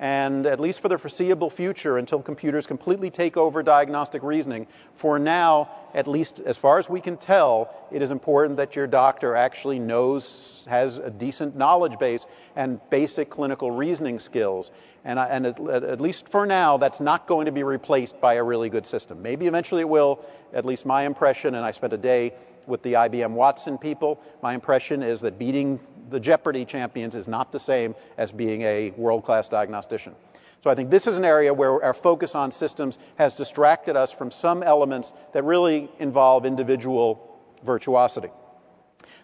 [0.00, 5.18] and at least for the foreseeable future, until computers completely take over diagnostic reasoning, for
[5.18, 9.36] now, at least as far as we can tell, it is important that your doctor
[9.36, 12.24] actually knows, has a decent knowledge base
[12.56, 14.70] and basic clinical reasoning skills.
[15.04, 18.34] And, I, and at, at least for now, that's not going to be replaced by
[18.34, 19.20] a really good system.
[19.20, 22.32] Maybe eventually it will, at least my impression, and I spent a day
[22.66, 24.18] with the IBM Watson people.
[24.42, 25.78] My impression is that beating
[26.10, 30.14] the Jeopardy champions is not the same as being a world class diagnostician.
[30.62, 34.12] So I think this is an area where our focus on systems has distracted us
[34.12, 38.28] from some elements that really involve individual virtuosity.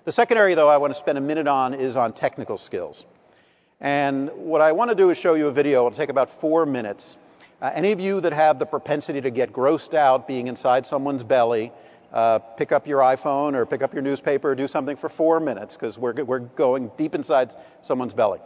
[0.05, 3.05] The second area, though, I want to spend a minute on is on technical skills.
[3.81, 5.87] And what I want to do is show you a video.
[5.87, 7.16] It'll take about four minutes.
[7.61, 11.24] Uh, any of you that have the propensity to get grossed out being inside someone's
[11.24, 11.72] belly
[12.17, 15.39] uh, pick up your iPhone or pick up your newspaper or do something for four
[15.39, 18.41] minutes because we're, we're going deep inside someone's belly.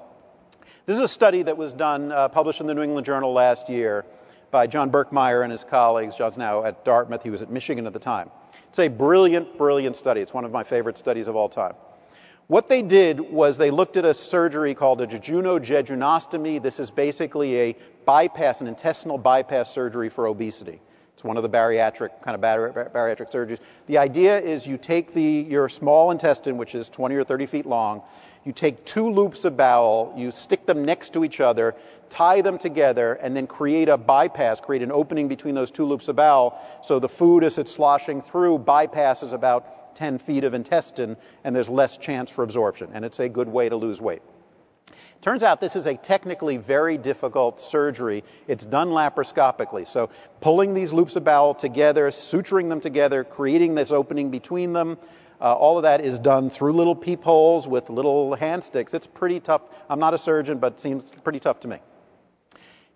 [0.87, 3.68] This is a study that was done, uh, published in the New England Journal last
[3.68, 4.05] year
[4.51, 6.16] by John Birkmeyer and his colleagues.
[6.16, 7.23] John's now at Dartmouth.
[7.23, 8.29] He was at Michigan at the time.
[8.71, 10.21] It's a brilliant, brilliant study.
[10.21, 11.75] It's one of my favorite studies of all time.
[12.49, 16.61] What they did was they looked at a surgery called a jejunojejunostomy.
[16.61, 20.81] This is basically a bypass, an intestinal bypass surgery for obesity.
[21.21, 23.59] It's one of the bariatric kind of bariatric surgeries.
[23.87, 27.66] The idea is you take the your small intestine, which is 20 or 30 feet
[27.66, 28.01] long,
[28.43, 31.75] you take two loops of bowel, you stick them next to each other,
[32.09, 36.09] tie them together, and then create a bypass, create an opening between those two loops
[36.09, 36.59] of bowel.
[36.85, 41.68] So the food, as it's sloshing through, bypasses about 10 feet of intestine, and there's
[41.68, 42.93] less chance for absorption.
[42.95, 44.23] And it's a good way to lose weight.
[45.21, 48.25] Turns out this is a technically very difficult surgery.
[48.49, 49.87] It's done laparoscopically.
[49.87, 50.09] So
[50.41, 54.97] pulling these loops of bowel together, suturing them together, creating this opening between them,
[55.39, 58.95] uh, all of that is done through little peepholes with little hand sticks.
[58.95, 59.61] It's pretty tough.
[59.91, 61.79] I'm not a surgeon, but it seems pretty tough to me.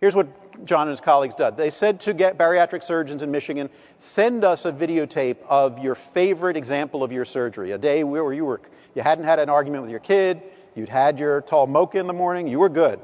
[0.00, 1.56] Here's what John and his colleagues did.
[1.56, 6.56] They said to get bariatric surgeons in Michigan, send us a videotape of your favorite
[6.56, 7.72] example of your surgery.
[7.72, 8.60] A day where you were,
[8.94, 10.42] you hadn't had an argument with your kid,
[10.74, 13.00] you'd had your tall mocha in the morning, you were good.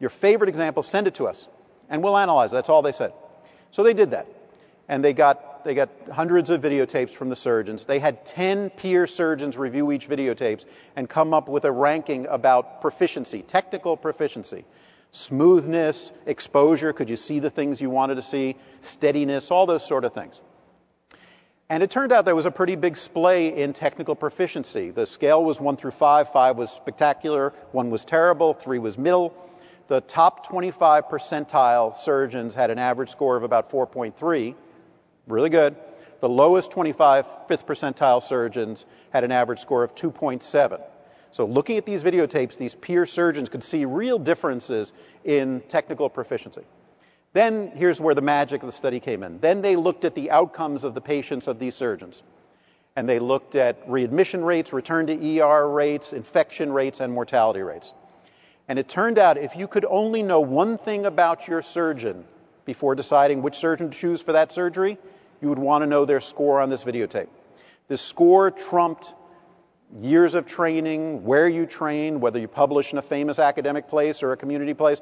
[0.00, 1.46] Your favorite example, send it to us,
[1.88, 2.56] and we'll analyze it.
[2.56, 3.12] That's all they said.
[3.70, 4.26] So they did that,
[4.88, 7.84] and they got they got hundreds of videotapes from the surgeons.
[7.84, 10.64] They had 10 peer surgeons review each videotapes
[10.96, 14.64] and come up with a ranking about proficiency, technical proficiency,
[15.10, 20.04] smoothness, exposure, could you see the things you wanted to see, steadiness, all those sort
[20.04, 20.40] of things.
[21.70, 24.90] And it turned out there was a pretty big splay in technical proficiency.
[24.90, 26.32] The scale was 1 through 5.
[26.32, 29.34] 5 was spectacular, 1 was terrible, 3 was middle.
[29.88, 34.54] The top 25 percentile surgeons had an average score of about 4.3
[35.28, 35.76] really good.
[36.20, 40.82] The lowest 25 fifth percentile surgeons had an average score of 2.7.
[41.30, 44.92] So looking at these videotapes, these peer surgeons could see real differences
[45.24, 46.62] in technical proficiency.
[47.32, 49.38] Then here's where the magic of the study came in.
[49.38, 52.22] Then they looked at the outcomes of the patients of these surgeons.
[52.96, 57.92] And they looked at readmission rates, return to ER rates, infection rates, and mortality rates.
[58.66, 62.24] And it turned out if you could only know one thing about your surgeon
[62.64, 64.98] before deciding which surgeon to choose for that surgery,
[65.40, 67.28] you would want to know their score on this videotape.
[67.86, 69.14] The score trumped
[70.00, 74.32] years of training, where you train, whether you publish in a famous academic place or
[74.32, 75.00] a community place.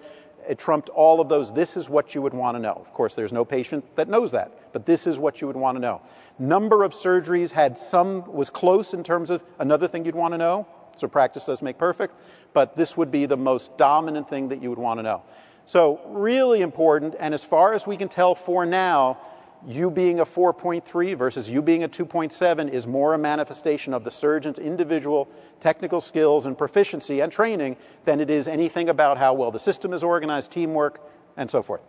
[0.48, 1.52] It trumped all of those.
[1.52, 2.72] This is what you would want to know.
[2.72, 5.76] Of course, there's no patient that knows that, but this is what you would want
[5.76, 6.00] to know.
[6.38, 10.38] Number of surgeries had some, was close in terms of another thing you'd want to
[10.38, 10.66] know.
[10.96, 12.14] So practice does make perfect,
[12.52, 15.22] but this would be the most dominant thing that you would want to know.
[15.66, 19.18] So really important, and as far as we can tell for now,
[19.66, 24.10] you being a 4.3 versus you being a 2.7 is more a manifestation of the
[24.12, 29.50] surgeon's individual technical skills and proficiency and training than it is anything about how well
[29.50, 31.00] the system is organized, teamwork,
[31.36, 31.80] and so forth.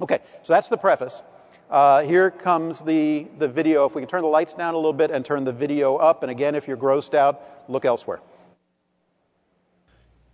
[0.00, 1.22] Okay, so that's the preface.
[1.70, 3.84] Uh, here comes the, the video.
[3.84, 6.22] If we can turn the lights down a little bit and turn the video up,
[6.22, 8.20] and again, if you're grossed out, look elsewhere.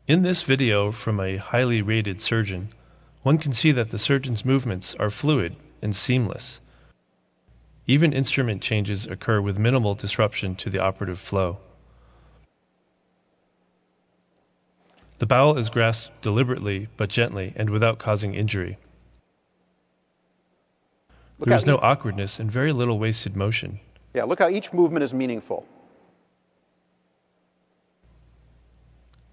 [0.06, 2.68] In this video from a highly rated surgeon,
[3.24, 6.60] one can see that the surgeon's movements are fluid and seamless.
[7.88, 11.56] Even instrument changes occur with minimal disruption to the operative flow.
[15.18, 18.76] The bowel is grasped deliberately but gently and without causing injury.
[21.38, 23.80] Look there is no awkwardness and very little wasted motion.
[24.12, 25.66] Yeah, look how each movement is meaningful.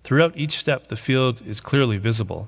[0.03, 2.47] Throughout each step, the field is clearly visible.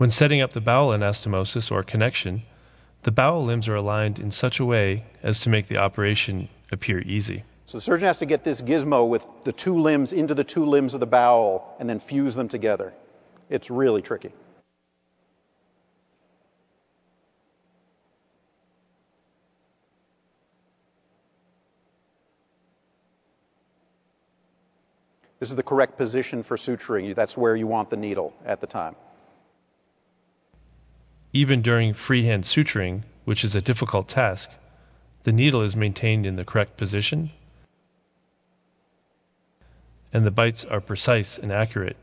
[0.00, 2.40] When setting up the bowel anastomosis or connection,
[3.02, 7.00] the bowel limbs are aligned in such a way as to make the operation appear
[7.00, 7.44] easy.
[7.66, 10.64] So the surgeon has to get this gizmo with the two limbs into the two
[10.64, 12.94] limbs of the bowel and then fuse them together.
[13.50, 14.32] It's really tricky.
[25.40, 27.14] This is the correct position for suturing.
[27.14, 28.96] That's where you want the needle at the time.
[31.32, 34.50] Even during freehand suturing, which is a difficult task,
[35.24, 37.30] the needle is maintained in the correct position
[40.12, 41.96] and the bites are precise and accurate.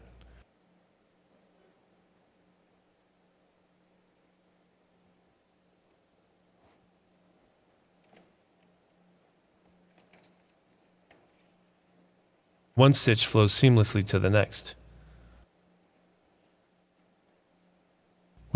[12.76, 14.76] One stitch flows seamlessly to the next.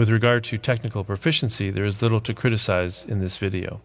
[0.01, 3.81] With regard to technical proficiency, there is little to criticize in this video.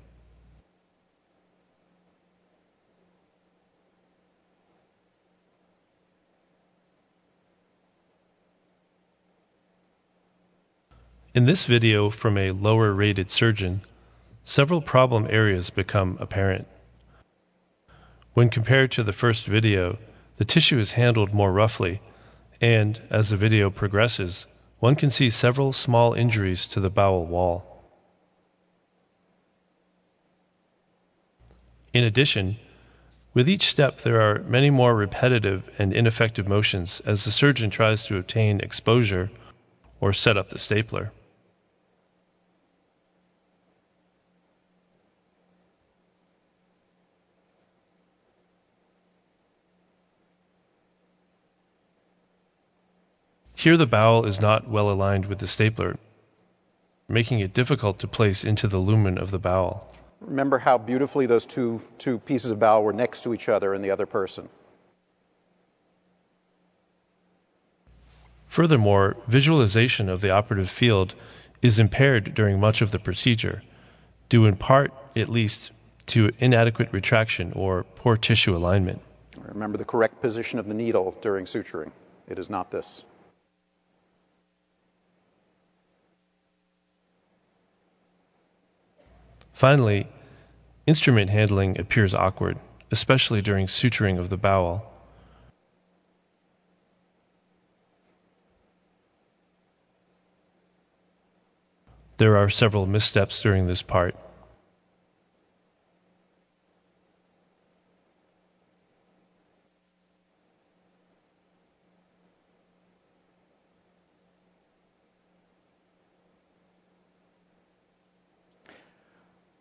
[11.34, 13.82] In this video from a lower rated surgeon,
[14.42, 16.66] several problem areas become apparent.
[18.32, 19.98] When compared to the first video,
[20.38, 22.00] the tissue is handled more roughly,
[22.58, 24.46] and as the video progresses,
[24.78, 27.82] one can see several small injuries to the bowel wall.
[31.92, 32.56] In addition,
[33.32, 38.04] with each step there are many more repetitive and ineffective motions as the surgeon tries
[38.06, 39.30] to obtain exposure
[40.00, 41.12] or set up the stapler.
[53.58, 55.96] Here the bowel is not well aligned with the stapler,
[57.08, 59.90] making it difficult to place into the lumen of the bowel.
[60.20, 63.80] Remember how beautifully those two, two pieces of bowel were next to each other in
[63.80, 64.50] the other person.
[68.48, 71.14] Furthermore, visualization of the operative field
[71.62, 73.62] is impaired during much of the procedure,
[74.28, 75.72] due in part, at least,
[76.08, 79.00] to inadequate retraction or poor tissue alignment.
[79.38, 81.90] Remember the correct position of the needle during suturing.
[82.28, 83.04] It is not this.
[89.56, 90.06] Finally,
[90.86, 92.58] instrument handling appears awkward,
[92.90, 94.84] especially during suturing of the bowel.
[102.18, 104.14] There are several missteps during this part.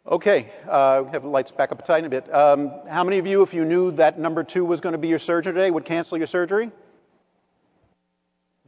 [0.07, 2.31] Okay, uh, we have the lights back up a tiny bit.
[2.31, 5.07] Um, how many of you, if you knew that number two was going to be
[5.07, 6.69] your surgeon today, would cancel your surgery?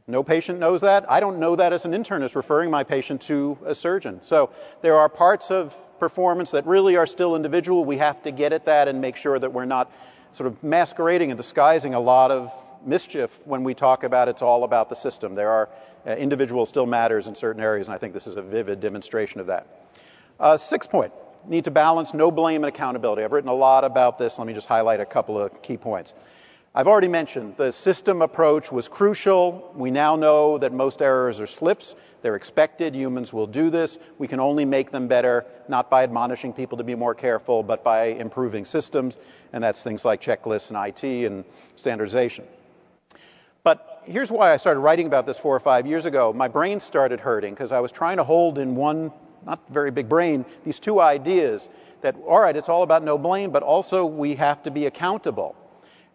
[0.08, 1.08] No patient knows that.
[1.08, 4.20] I don't know that as an internist referring my patient to a surgeon.
[4.22, 4.50] So
[4.82, 7.84] there are parts of performance that really are still individual.
[7.84, 9.92] We have to get at that and make sure that we're not
[10.32, 12.52] sort of masquerading and disguising a lot of
[12.84, 15.36] mischief when we talk about it's all about the system.
[15.36, 15.68] There are
[16.04, 19.38] uh, individual still matters in certain areas, and I think this is a vivid demonstration
[19.38, 19.68] of that.
[20.40, 21.12] Uh, sixth point
[21.48, 23.24] need to balance no blame and accountability.
[23.24, 24.38] I've written a lot about this.
[24.38, 26.12] Let me just highlight a couple of key points.
[26.74, 29.72] I've already mentioned the system approach was crucial.
[29.74, 31.96] We now know that most errors are slips.
[32.22, 32.94] They're expected.
[32.94, 33.98] Humans will do this.
[34.18, 37.82] We can only make them better, not by admonishing people to be more careful, but
[37.82, 39.16] by improving systems.
[39.52, 41.44] And that's things like checklists and IT and
[41.74, 42.44] standardization.
[43.64, 46.32] But here's why I started writing about this four or five years ago.
[46.32, 49.10] My brain started hurting because I was trying to hold in one
[49.46, 51.68] not very big brain, these two ideas
[52.00, 55.56] that, all right, it's all about no blame, but also we have to be accountable.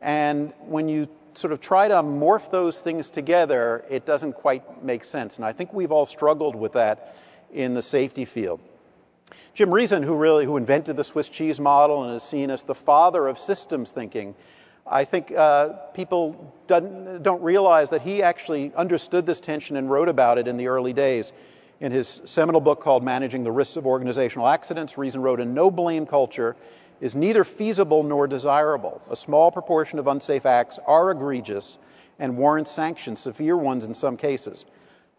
[0.02, 5.04] And when you sort of try to morph those things together, it doesn't quite make
[5.04, 5.38] sense.
[5.38, 7.16] And I think we've all struggled with that
[7.52, 8.60] in the safety field.
[9.54, 12.76] Jim Reason, who really who invented the Swiss cheese model and is seen as the
[12.76, 14.36] father of systems thinking,
[14.86, 20.10] I think uh, people don't, don't realize that he actually understood this tension and wrote
[20.10, 21.32] about it in the early days.
[21.84, 25.70] In his seminal book called Managing the Risks of Organizational Accidents, Reason wrote a no
[25.70, 26.56] blame culture
[27.02, 29.02] is neither feasible nor desirable.
[29.10, 31.78] A small proportion of unsafe acts are egregious
[32.20, 34.64] and warrant sanctions, severe ones in some cases.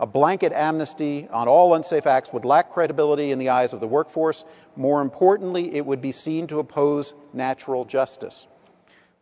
[0.01, 3.87] A blanket amnesty on all unsafe acts would lack credibility in the eyes of the
[3.87, 4.43] workforce.
[4.75, 8.47] More importantly, it would be seen to oppose natural justice.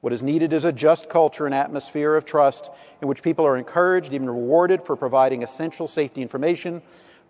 [0.01, 2.71] What is needed is a just culture and atmosphere of trust
[3.01, 6.83] in which people are encouraged, even rewarded, for providing essential safety information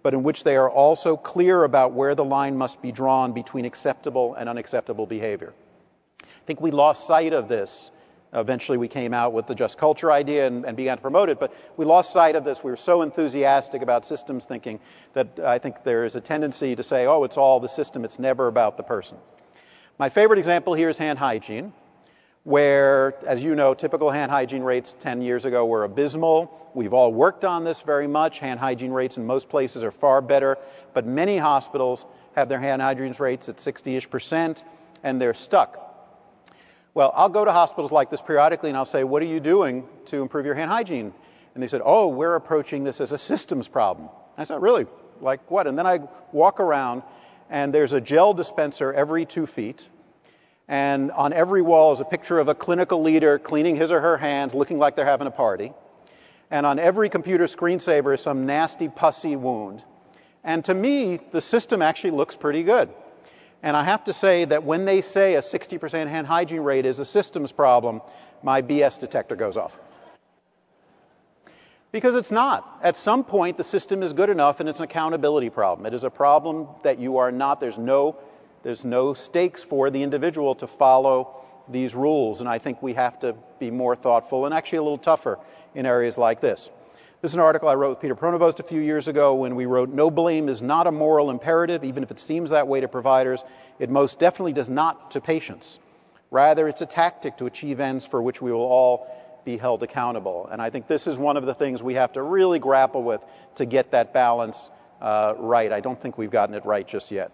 [0.03, 3.65] but in which they are also clear about where the line must be drawn between
[3.65, 5.53] acceptable and unacceptable behavior.
[6.23, 7.91] I think we lost sight of this.
[8.35, 11.39] Eventually, we came out with the just culture idea and, and, began to promote it,
[11.39, 12.65] but we lost sight of this.
[12.65, 14.81] We were so enthusiastic about systems thinking
[15.13, 18.19] that I think there is a tendency to say, oh, it's all the system, it's
[18.19, 19.19] never about the person.
[19.99, 21.75] My favorite example here is hand hygiene
[22.45, 26.59] where, as you know, typical hand hygiene rates 10 years ago were abysmal.
[26.75, 28.39] We've all worked on this very much.
[28.39, 30.59] Hand hygiene rates in most places are far better,
[30.93, 34.65] but many hospitals have their hand hygiene rates at 60 ish percent,
[35.03, 35.79] and they're stuck.
[36.95, 39.87] Well, I'll go to hospitals like this periodically and I'll say, What are you doing
[40.07, 41.15] to improve your hand hygiene?
[41.55, 44.09] And they said, Oh, we're approaching this as a systems problem.
[44.37, 44.87] I said, Really?
[45.21, 45.67] Like what?
[45.67, 46.01] And then I
[46.33, 47.03] walk around
[47.49, 49.89] and there's a gel dispenser every two feet
[50.73, 54.17] and on every wall is a picture of a clinical leader cleaning his or her
[54.17, 55.71] hands, looking like they're having a party.
[56.51, 59.83] And on every computer screensaver is some nasty, pussy wound.
[60.43, 62.89] And to me, the system actually looks pretty good.
[63.63, 67.01] And I have to say that when they say a 60% hand hygiene rate is
[67.01, 68.01] a systems problem,
[68.43, 69.79] my BS detector goes off.
[71.91, 72.81] Because it's not.
[72.83, 75.85] At some point, the system is good enough and it's an accountability problem.
[75.85, 78.17] It is a problem that you are not, there's no
[78.63, 83.19] there's no stakes for the individual to follow these rules, and I think we have
[83.21, 85.39] to be more thoughtful and actually a little tougher
[85.75, 86.69] in areas like this.
[87.23, 89.65] This is an article I wrote with Peter Pronovost a few years ago when we
[89.65, 92.89] wrote No blame is not a moral imperative, even if it seems that way to
[92.89, 93.45] providers.
[93.79, 95.79] It most definitely does not to patients.
[96.33, 99.07] Rather, it's a tactic to achieve ends for which we will all
[99.45, 100.49] be held accountable.
[100.51, 103.25] And I think this is one of the things we have to really grapple with
[103.57, 105.71] to get that balance uh, right.
[105.71, 107.31] I don't think we've gotten it right just yet.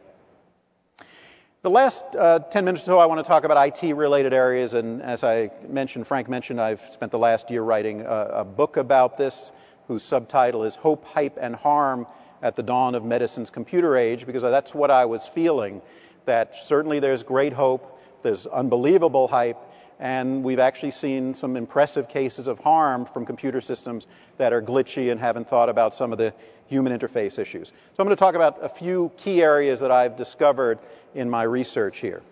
[1.61, 4.75] The last uh, 10 minutes or so, I want to talk about IT related areas.
[4.75, 8.77] And as I mentioned, Frank mentioned, I've spent the last year writing a, a book
[8.77, 9.51] about this
[9.89, 12.07] whose subtitle is Hope, Hype, and Harm
[12.43, 15.83] at the Dawn of Medicine's Computer Age, because that's what I was feeling.
[16.27, 19.59] That certainly there's great hope, there's unbelievable hype,
[19.99, 24.07] and we've actually seen some impressive cases of harm from computer systems
[24.37, 26.35] that are glitchy and haven't thought about some of the
[26.69, 27.69] human interface issues.
[27.69, 30.79] So I'm going to talk about a few key areas that I've discovered
[31.15, 32.23] in my research here.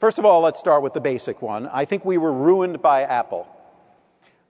[0.00, 1.66] First of all, let's start with the basic one.
[1.66, 3.48] I think we were ruined by Apple.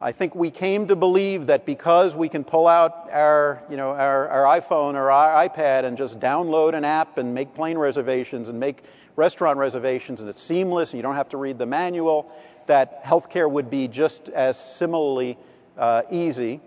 [0.00, 3.92] I think we came to believe that because we can pull out our, you know,
[3.92, 8.48] our, our iPhone or our iPad and just download an app and make plane reservations
[8.48, 8.82] and make
[9.16, 12.30] restaurant reservations and it's seamless and you don't have to read the manual,
[12.66, 15.38] that healthcare would be just as similarly
[15.78, 16.60] uh, easy.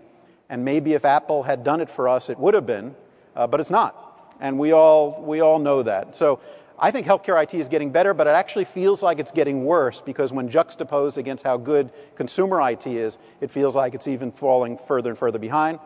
[0.48, 2.94] And maybe if Apple had done it for us, it would have been,
[3.36, 4.36] uh, but it's not.
[4.40, 6.16] And we all, we all know that.
[6.16, 6.40] So
[6.78, 10.00] I think healthcare IT is getting better, but it actually feels like it's getting worse
[10.00, 14.78] because when juxtaposed against how good consumer IT is, it feels like it's even falling
[14.86, 15.80] further and further behind.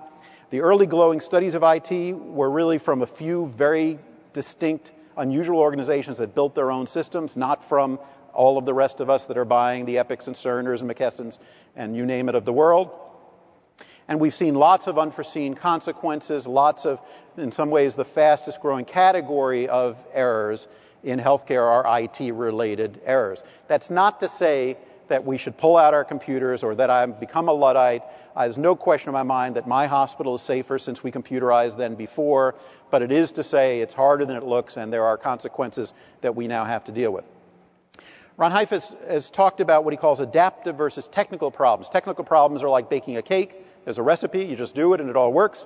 [0.50, 3.98] The early glowing studies of IT were really from a few very
[4.34, 7.98] distinct, unusual organizations that built their own systems, not from
[8.34, 11.38] all of the rest of us that are buying the Epics and Cerners and McKessons
[11.74, 12.90] and you name it of the world.
[14.09, 17.00] And we've seen lots of unforeseen consequences, lots of,
[17.36, 20.68] in some ways, the fastest growing category of errors
[21.03, 23.42] in healthcare are IT related errors.
[23.68, 24.76] That's not to say
[25.09, 28.03] that we should pull out our computers or that I've become a Luddite.
[28.34, 31.76] Uh, there's no question in my mind that my hospital is safer since we computerized
[31.76, 32.55] than before,
[32.90, 35.92] but it is to say it's harder than it looks and there are consequences
[36.22, 37.24] that we now have to deal with.
[38.38, 41.90] Ron Heifetz has talked about what he calls adaptive versus technical problems.
[41.90, 43.55] Technical problems are like baking a cake.
[43.85, 45.64] There's a recipe, you just do it and it all works.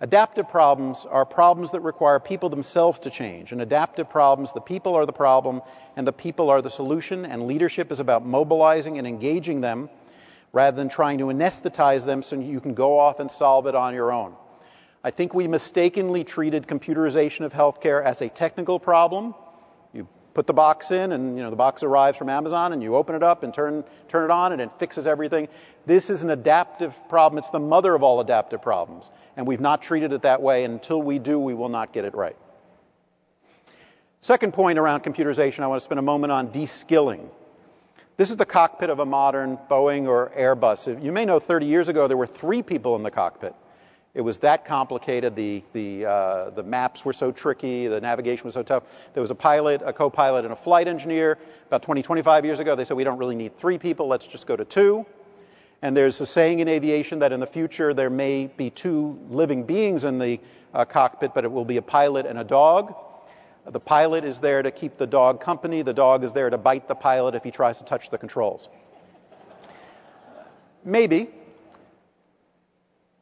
[0.00, 3.52] Adaptive problems are problems that require people themselves to change.
[3.52, 5.62] And adaptive problems, the people are the problem
[5.96, 9.88] and the people are the solution, and leadership is about mobilizing and engaging them
[10.52, 13.94] rather than trying to anesthetize them so you can go off and solve it on
[13.94, 14.34] your own.
[15.04, 19.34] I think we mistakenly treated computerization of healthcare as a technical problem
[20.34, 23.14] put the box in and you know the box arrives from Amazon and you open
[23.14, 25.48] it up and turn turn it on and it fixes everything.
[25.86, 27.38] This is an adaptive problem.
[27.38, 29.10] It's the mother of all adaptive problems.
[29.36, 30.64] And we've not treated it that way.
[30.64, 32.36] And until we do, we will not get it right.
[34.20, 37.28] Second point around computerization, I want to spend a moment on de-skilling.
[38.16, 41.02] This is the cockpit of a modern Boeing or Airbus.
[41.02, 43.54] You may know 30 years ago there were three people in the cockpit.
[44.14, 45.34] It was that complicated.
[45.34, 47.86] The, the, uh, the maps were so tricky.
[47.86, 48.82] The navigation was so tough.
[49.14, 51.38] There was a pilot, a co pilot, and a flight engineer.
[51.68, 54.08] About 20, 25 years ago, they said, we don't really need three people.
[54.08, 55.06] Let's just go to two.
[55.80, 59.64] And there's a saying in aviation that in the future there may be two living
[59.64, 60.38] beings in the
[60.74, 62.94] uh, cockpit, but it will be a pilot and a dog.
[63.64, 65.82] The pilot is there to keep the dog company.
[65.82, 68.68] The dog is there to bite the pilot if he tries to touch the controls.
[70.84, 71.30] Maybe,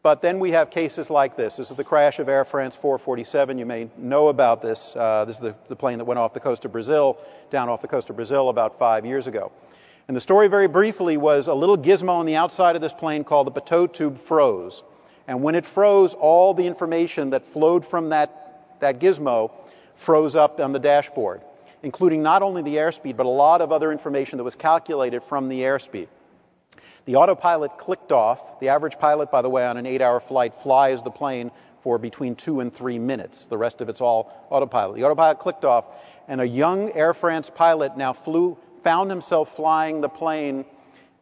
[0.03, 1.57] but then we have cases like this.
[1.57, 3.59] This is the crash of Air France 447.
[3.59, 4.95] You may know about this.
[4.97, 7.19] Uh, this is the, the plane that went off the coast of Brazil,
[7.51, 9.53] down off the coast of Brazil about five years ago.
[10.09, 13.25] And the story, very briefly, was a little gizmo on the outside of this plane
[13.25, 14.83] called the pitot tube froze.
[15.29, 19.53] And when it froze, all the information that flowed from that, that gizmo
[19.97, 21.43] froze up on the dashboard,
[21.83, 25.49] including not only the airspeed, but a lot of other information that was calculated from
[25.49, 26.09] the airspeed.
[27.11, 28.61] The autopilot clicked off.
[28.61, 31.51] The average pilot, by the way, on an eight hour flight flies the plane
[31.83, 33.47] for between two and three minutes.
[33.47, 34.95] The rest of it's all autopilot.
[34.95, 35.87] The autopilot clicked off,
[36.29, 40.65] and a young Air France pilot now flew, found himself flying the plane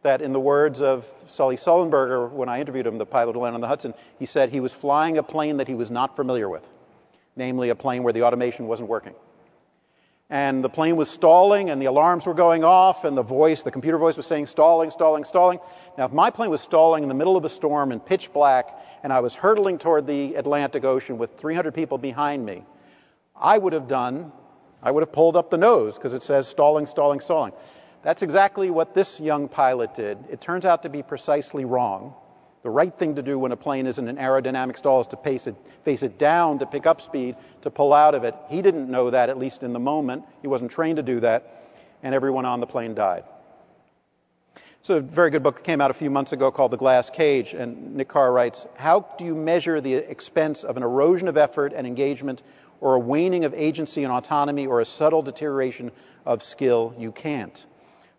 [0.03, 3.55] that, in the words of Sully Sullenberger, when I interviewed him, the pilot who landed
[3.55, 6.47] on the Hudson, he said he was flying a plane that he was not familiar
[6.47, 6.69] with,
[7.35, 9.15] namely a plane where the automation wasn't working
[10.29, 13.71] and the plane was stalling and the alarms were going off and the voice, the
[13.71, 15.59] computer voice was saying stalling, stalling, stalling.
[15.97, 18.77] Now, if my plane was stalling in the middle of a storm in pitch black
[19.01, 22.63] and I was hurtling toward the Atlantic Ocean with 300 people behind me,
[23.35, 24.31] I would have done,
[24.83, 27.53] I would have pulled up the nose because it says stalling, stalling, stalling.
[28.03, 30.19] That's exactly what this young pilot did.
[30.29, 32.13] It turns out to be precisely wrong.
[32.61, 35.17] The right thing to do when a plane is in an aerodynamic stall is to
[35.17, 35.55] face it,
[35.85, 38.35] face it down to pick up speed, to pull out of it.
[38.49, 40.23] He didn't know that, at least in the moment.
[40.41, 41.55] He wasn't trained to do that.
[42.01, 43.25] and everyone on the plane died.
[44.81, 47.09] So, a very good book that came out a few months ago called The Glass
[47.09, 51.35] Cage, and Nick Carr writes How do you measure the expense of an erosion of
[51.35, 52.41] effort and engagement,
[52.79, 55.91] or a waning of agency and autonomy, or a subtle deterioration
[56.25, 56.95] of skill?
[56.97, 57.65] You can't.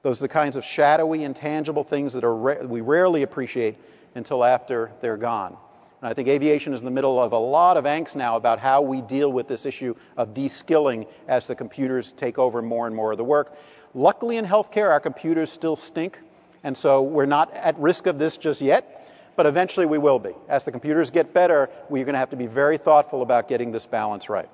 [0.03, 3.78] Those are the kinds of shadowy, intangible things that ra- we rarely appreciate
[4.14, 5.56] until after they're gone.
[6.00, 8.58] And I think aviation is in the middle of a lot of angst now about
[8.58, 12.96] how we deal with this issue of de-skilling as the computers take over more and
[12.96, 13.54] more of the work.
[13.94, 16.18] Luckily, in healthcare, our computers still stink,
[16.64, 20.32] and so we're not at risk of this just yet, but eventually we will be.
[20.48, 23.70] As the computers get better, we're going to have to be very thoughtful about getting
[23.70, 24.48] this balance right.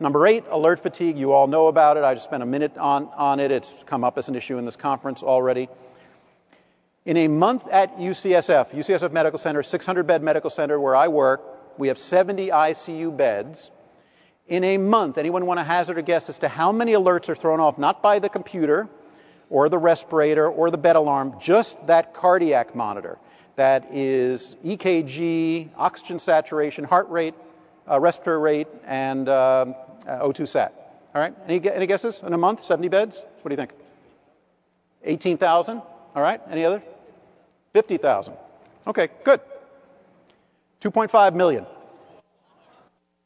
[0.00, 1.16] Number eight, alert fatigue.
[1.16, 2.04] You all know about it.
[2.04, 3.50] I just spent a minute on, on it.
[3.50, 5.68] It's come up as an issue in this conference already.
[7.04, 11.42] In a month at UCSF, UCSF Medical Center, 600 bed medical center where I work,
[11.76, 13.70] we have 70 ICU beds.
[14.46, 17.34] In a month, anyone want to hazard a guess as to how many alerts are
[17.34, 18.88] thrown off, not by the computer
[19.50, 23.18] or the respirator or the bed alarm, just that cardiac monitor
[23.56, 27.34] that is EKG, oxygen saturation, heart rate,
[27.90, 29.66] uh, respiratory rate, and uh,
[30.06, 30.72] O2 sat.
[31.14, 31.34] All right?
[31.46, 32.22] Any, any guesses?
[32.24, 33.22] In a month, 70 beds?
[33.42, 33.72] What do you think?
[35.04, 35.82] 18,000?
[36.14, 36.40] All right?
[36.48, 36.82] Any other?
[37.72, 38.34] 50,000.
[38.86, 39.40] Okay, good.
[40.80, 41.66] 2.5 million.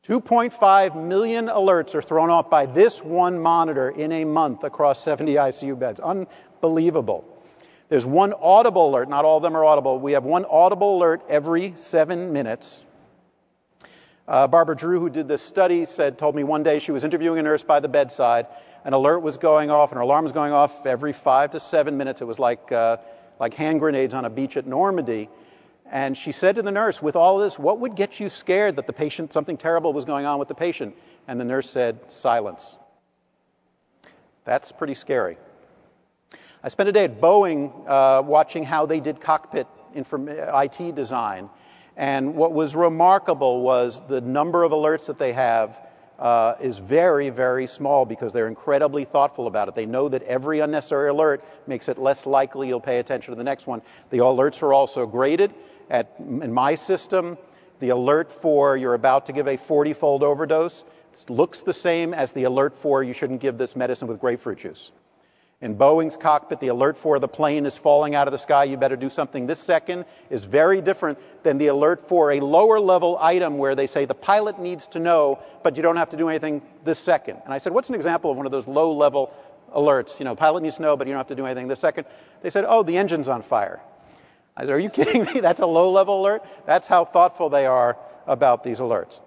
[0.07, 5.35] 2.5 million alerts are thrown off by this one monitor in a month across 70
[5.35, 5.99] ICU beds.
[5.99, 7.25] Unbelievable.
[7.89, 9.99] There's one audible alert, not all of them are audible.
[9.99, 12.85] We have one audible alert every seven minutes
[14.29, 17.39] uh, Barbara Drew, who did this study, said, told me one day she was interviewing
[17.39, 18.47] a nurse by the bedside.
[18.85, 21.97] An alert was going off, and her alarm was going off every five to seven
[21.97, 22.21] minutes.
[22.21, 22.97] It was like, uh,
[23.39, 25.28] like hand grenades on a beach at Normandy.
[25.91, 28.87] And she said to the nurse, with all this, what would get you scared that
[28.87, 30.97] the patient, something terrible was going on with the patient?
[31.28, 32.76] And the nurse said, silence.
[34.45, 35.39] That's pretty scary.
[36.62, 41.51] I spent a day at Boeing uh, watching how they did cockpit inform- IT design.
[41.97, 45.78] And what was remarkable was the number of alerts that they have
[46.19, 49.75] uh, is very, very small because they're incredibly thoughtful about it.
[49.75, 53.45] They know that every unnecessary alert makes it less likely you'll pay attention to the
[53.45, 53.83] next one.
[54.11, 55.55] The alerts are also graded.
[55.91, 57.39] At, in my system,
[57.81, 60.85] the alert for you're about to give a 40 fold overdose
[61.29, 64.91] looks the same as the alert for you shouldn't give this medicine with grapefruit juice.
[65.63, 68.77] In Boeing's cockpit, the alert for the plane is falling out of the sky, you
[68.77, 73.17] better do something this second, is very different than the alert for a lower level
[73.19, 76.29] item where they say the pilot needs to know, but you don't have to do
[76.29, 77.41] anything this second.
[77.45, 79.33] And I said, What's an example of one of those low level
[79.75, 80.19] alerts?
[80.19, 82.07] You know, pilot needs to know, but you don't have to do anything this second.
[82.43, 83.81] They said, Oh, the engine's on fire.
[84.55, 85.41] I said, Are you kidding me?
[85.41, 86.45] That's a low level alert?
[86.67, 87.97] That's how thoughtful they are
[88.27, 89.23] about these alerts.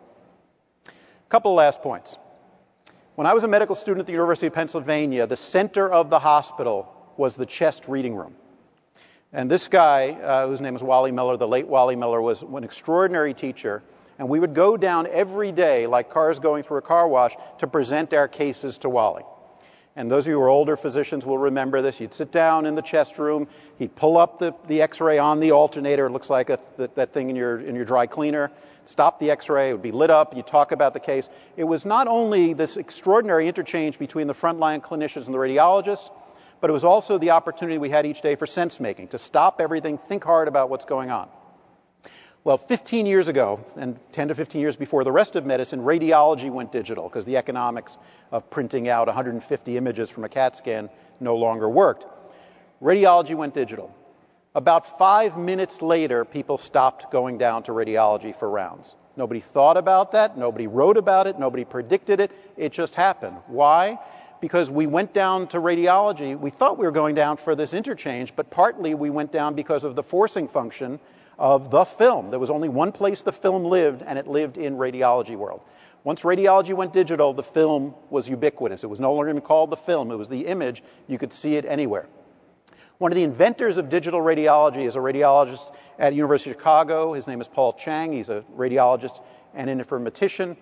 [0.86, 2.18] A couple last points.
[3.20, 6.20] When I was a medical student at the University of Pennsylvania, the center of the
[6.20, 8.34] hospital was the chest reading room.
[9.34, 12.64] And this guy, uh, whose name is Wally Miller, the late Wally Miller, was an
[12.64, 13.84] extraordinary teacher.
[14.20, 17.68] And we would go down every day, like cars going through a car wash, to
[17.68, 19.24] present our cases to Wally.
[20.00, 22.00] And those of you who are older physicians will remember this.
[22.00, 25.42] You'd sit down in the chest room, he'd pull up the, the x ray on
[25.42, 26.06] the alternator.
[26.06, 28.50] It looks like a, that, that thing in your, in your dry cleaner
[28.86, 31.30] stop the x-ray, it would be lit up, You'd talk about the case.
[31.58, 36.10] It was not only this extraordinary interchange between the frontline clinicians and the radiologists,
[36.60, 39.62] but it was also the opportunity we had each day for sense making, to stop
[39.62, 41.30] everything, think hard about what's going on.
[42.46, 46.50] Well, 15 years ago, and 10 to 15 years before the rest of medicine, radiology
[46.50, 47.98] went digital because the economics
[48.32, 52.06] of printing out 150 images from a CAT scan no longer worked.
[52.82, 53.94] Radiology went digital.
[54.56, 58.96] About five minutes later, people stopped going down to radiology for rounds.
[59.18, 60.38] Nobody thought about that.
[60.38, 61.38] Nobody wrote about it.
[61.38, 62.32] Nobody predicted it.
[62.56, 63.36] It just happened.
[63.48, 64.00] Why?
[64.40, 66.40] Because we went down to radiology.
[66.40, 69.84] We thought we were going down for this interchange, but partly we went down because
[69.84, 71.02] of the forcing function
[71.40, 72.30] of the film.
[72.30, 75.62] There was only one place the film lived, and it lived in radiology world.
[76.04, 78.84] Once radiology went digital, the film was ubiquitous.
[78.84, 80.84] It was no longer even called the film, it was the image.
[81.08, 82.08] You could see it anywhere.
[83.00, 87.14] One of the inventors of digital radiology is a radiologist at University of Chicago.
[87.14, 88.12] His name is Paul Chang.
[88.12, 89.22] He's a radiologist
[89.54, 90.58] and an informatician.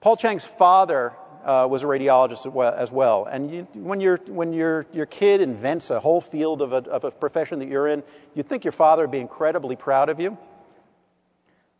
[0.00, 1.12] Paul Chang's father
[1.46, 3.26] uh, was a radiologist as well.
[3.30, 7.04] And you, when, you when your, your kid invents a whole field of a, of
[7.04, 8.02] a profession that you're in,
[8.34, 10.36] you'd think your father would be incredibly proud of you.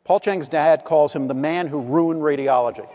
[0.04, 2.88] Paul Chang's dad calls him the man who ruined radiology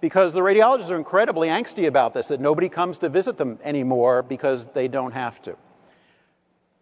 [0.00, 4.22] because the radiologists are incredibly angsty about this, that nobody comes to visit them anymore
[4.22, 5.56] because they don't have to.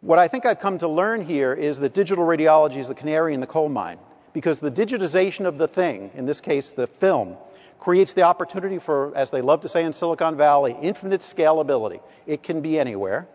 [0.00, 3.32] What I think I've come to learn here is that digital radiology is the canary
[3.32, 3.98] in the coal mine,
[4.32, 7.36] because the digitization of the thing, in this case the film,
[7.82, 12.00] creates the opportunity for, as they love to say in Silicon Valley, infinite scalability.
[12.28, 13.26] It can be anywhere.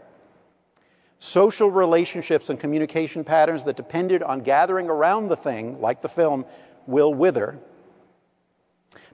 [1.19, 6.45] Social relationships and communication patterns that depended on gathering around the thing, like the film,
[6.85, 7.59] will wither.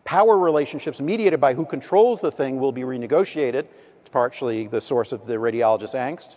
[0.03, 3.65] Power relationships mediated by who controls the thing will be renegotiated.
[4.01, 6.35] It's partially the source of the radiologist's angst.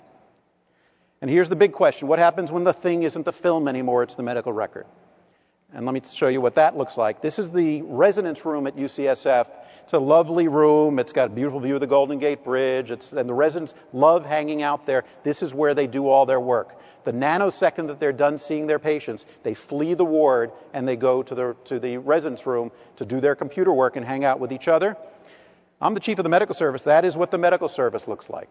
[1.21, 4.15] And here's the big question what happens when the thing isn't the film anymore, it's
[4.15, 4.87] the medical record?
[5.75, 7.21] And let me show you what that looks like.
[7.21, 9.49] This is the residence room at UCSF.
[9.83, 10.99] It's a lovely room.
[10.99, 12.91] It's got a beautiful view of the Golden Gate Bridge.
[12.91, 15.05] It's, and the residents love hanging out there.
[15.25, 16.81] This is where they do all their work.
[17.05, 21.23] The nanosecond that they're done seeing their patients, they flee the ward and they go
[21.23, 24.53] to the, to the residence room to do their computer work and hang out with
[24.53, 24.97] each other.
[25.81, 26.83] I'm the chief of the medical service.
[26.83, 28.51] That is what the medical service looks like.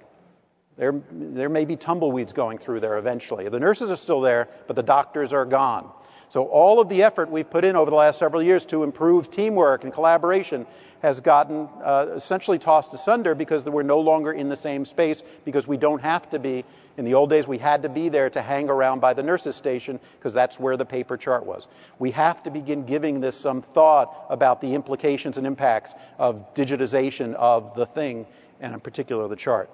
[0.77, 3.47] There, there may be tumbleweeds going through there eventually.
[3.47, 5.89] The nurses are still there, but the doctors are gone.
[6.35, 9.31] So all of the effort we've put in over the last several years to improve
[9.31, 10.67] teamwork and collaboration
[11.01, 15.65] has gotten uh, essentially tossed asunder because we're no longer in the same space because
[15.65, 16.65] we don't have to be.
[16.97, 19.55] In the old days, we had to be there to hang around by the nurses'
[19.55, 21.69] station because that's where the paper chart was.
[21.99, 27.33] We have to begin giving this some thought about the implications and impacts of digitization
[27.35, 28.27] of the thing,
[28.59, 29.69] and in particular the chart.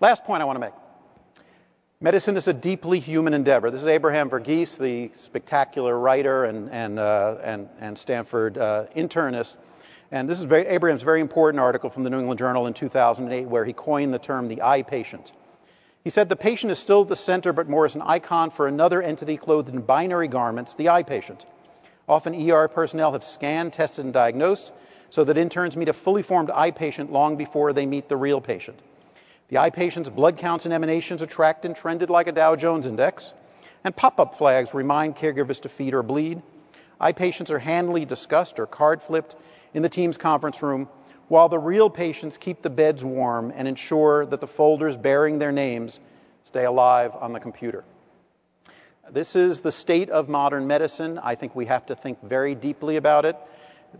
[0.00, 0.85] Last point I want to make.
[1.98, 3.70] Medicine is a deeply human endeavor.
[3.70, 9.54] This is Abraham Verghese, the spectacular writer and, and, uh, and, and Stanford uh, internist.
[10.10, 13.48] And this is very, Abraham's very important article from the New England Journal in 2008,
[13.48, 15.32] where he coined the term the iPatient.
[16.04, 19.00] He said the patient is still the center, but more as an icon for another
[19.00, 21.46] entity clothed in binary garments, the iPatient.
[22.06, 24.70] Often ER personnel have scanned, tested, and diagnosed,
[25.08, 28.78] so that interns meet a fully formed iPatient long before they meet the real patient.
[29.48, 33.32] The iPatient's blood counts and emanations are tracked and trended like a Dow Jones index,
[33.84, 36.42] and pop up flags remind caregivers to feed or bleed.
[37.00, 39.36] iPatients are handily discussed or card flipped
[39.72, 40.88] in the team's conference room,
[41.28, 45.52] while the real patients keep the beds warm and ensure that the folders bearing their
[45.52, 46.00] names
[46.42, 47.84] stay alive on the computer.
[49.10, 51.20] This is the state of modern medicine.
[51.22, 53.36] I think we have to think very deeply about it.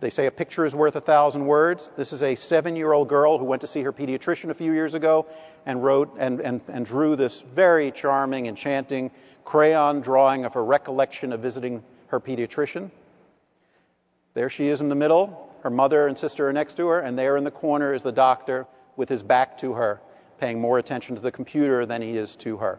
[0.00, 1.88] They say a picture is worth a thousand words.
[1.96, 4.72] This is a seven year old girl who went to see her pediatrician a few
[4.72, 5.26] years ago
[5.64, 9.10] and wrote and, and, and drew this very charming, enchanting
[9.44, 12.90] crayon drawing of her recollection of visiting her pediatrician.
[14.34, 15.50] There she is in the middle.
[15.62, 18.12] Her mother and sister are next to her, and there in the corner is the
[18.12, 18.66] doctor
[18.96, 20.00] with his back to her,
[20.38, 22.78] paying more attention to the computer than he is to her.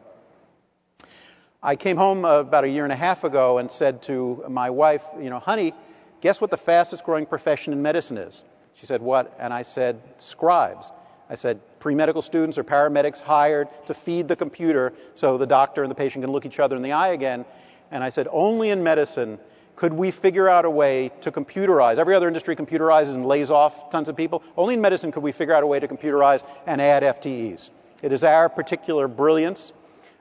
[1.64, 5.04] I came home about a year and a half ago and said to my wife,
[5.20, 5.74] you know, honey,
[6.22, 8.44] Guess what the fastest growing profession in medicine is?
[8.76, 9.36] She said, What?
[9.40, 10.92] And I said, Scribes.
[11.30, 15.84] I said, pre medical students or paramedics hired to feed the computer so the doctor
[15.84, 17.46] and the patient can look each other in the eye again.
[17.92, 19.40] And I said, Only in medicine
[19.76, 21.98] could we figure out a way to computerize.
[21.98, 24.42] Every other industry computerizes and lays off tons of people.
[24.56, 27.70] Only in medicine could we figure out a way to computerize and add FTEs.
[28.02, 29.72] It is our particular brilliance.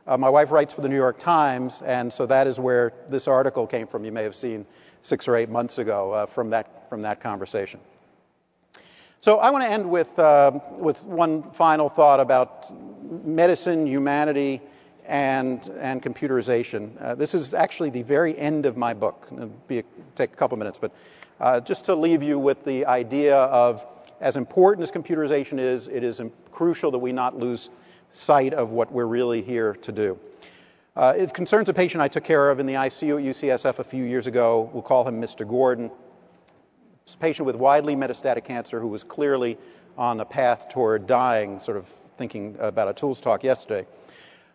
[0.07, 3.27] Uh, my wife writes for the New York Times, and so that is where this
[3.27, 4.05] article came from.
[4.05, 4.67] You may have seen
[5.07, 7.81] six or eight months ago uh, from, that, from that conversation.
[9.21, 12.71] So I want to end with, uh, with one final thought about
[13.25, 14.61] medicine, humanity,
[15.07, 17.01] and, and computerization.
[17.01, 19.27] Uh, this is actually the very end of my book.
[19.33, 19.85] It'll be a,
[20.17, 20.93] take a couple minutes, but
[21.41, 23.87] uh, just to leave you with the idea of
[24.21, 27.69] as important as computerization is, it is crucial that we not lose
[28.13, 30.19] sight of what we're really here to do.
[30.97, 33.85] Uh, it concerns a patient I took care of in the ICU at UCSF a
[33.85, 34.71] few years ago.
[34.73, 35.47] We'll call him Mr.
[35.47, 35.91] Gordon.
[37.13, 39.59] A patient with widely metastatic cancer who was clearly
[39.99, 41.87] on a path toward dying, sort of
[42.17, 43.87] thinking about Atul's talk yesterday.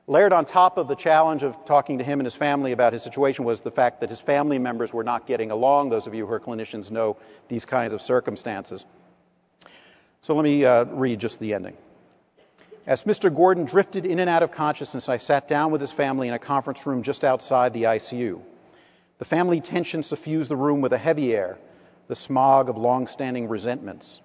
[0.08, 3.04] Layered on top of the challenge of talking to him and his family about his
[3.04, 5.92] situation was the fact that his family members were not getting along.
[5.92, 7.18] Those of you who are clinicians know
[7.50, 8.84] these kinds of circumstances.
[10.22, 11.78] So let me uh, read just the ending.
[12.88, 13.34] As Mr.
[13.34, 16.40] Gordon drifted in and out of consciousness, I sat down with his family in a
[16.40, 18.42] conference room just outside the ICU.
[19.20, 21.60] The family tension suffused the room with a heavy air,
[22.08, 24.20] the smog of long-standing resentments.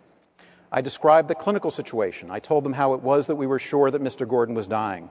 [0.72, 2.30] I described the clinical situation.
[2.30, 4.26] I told them how it was that we were sure that Mr.
[4.26, 5.10] Gordon was dying.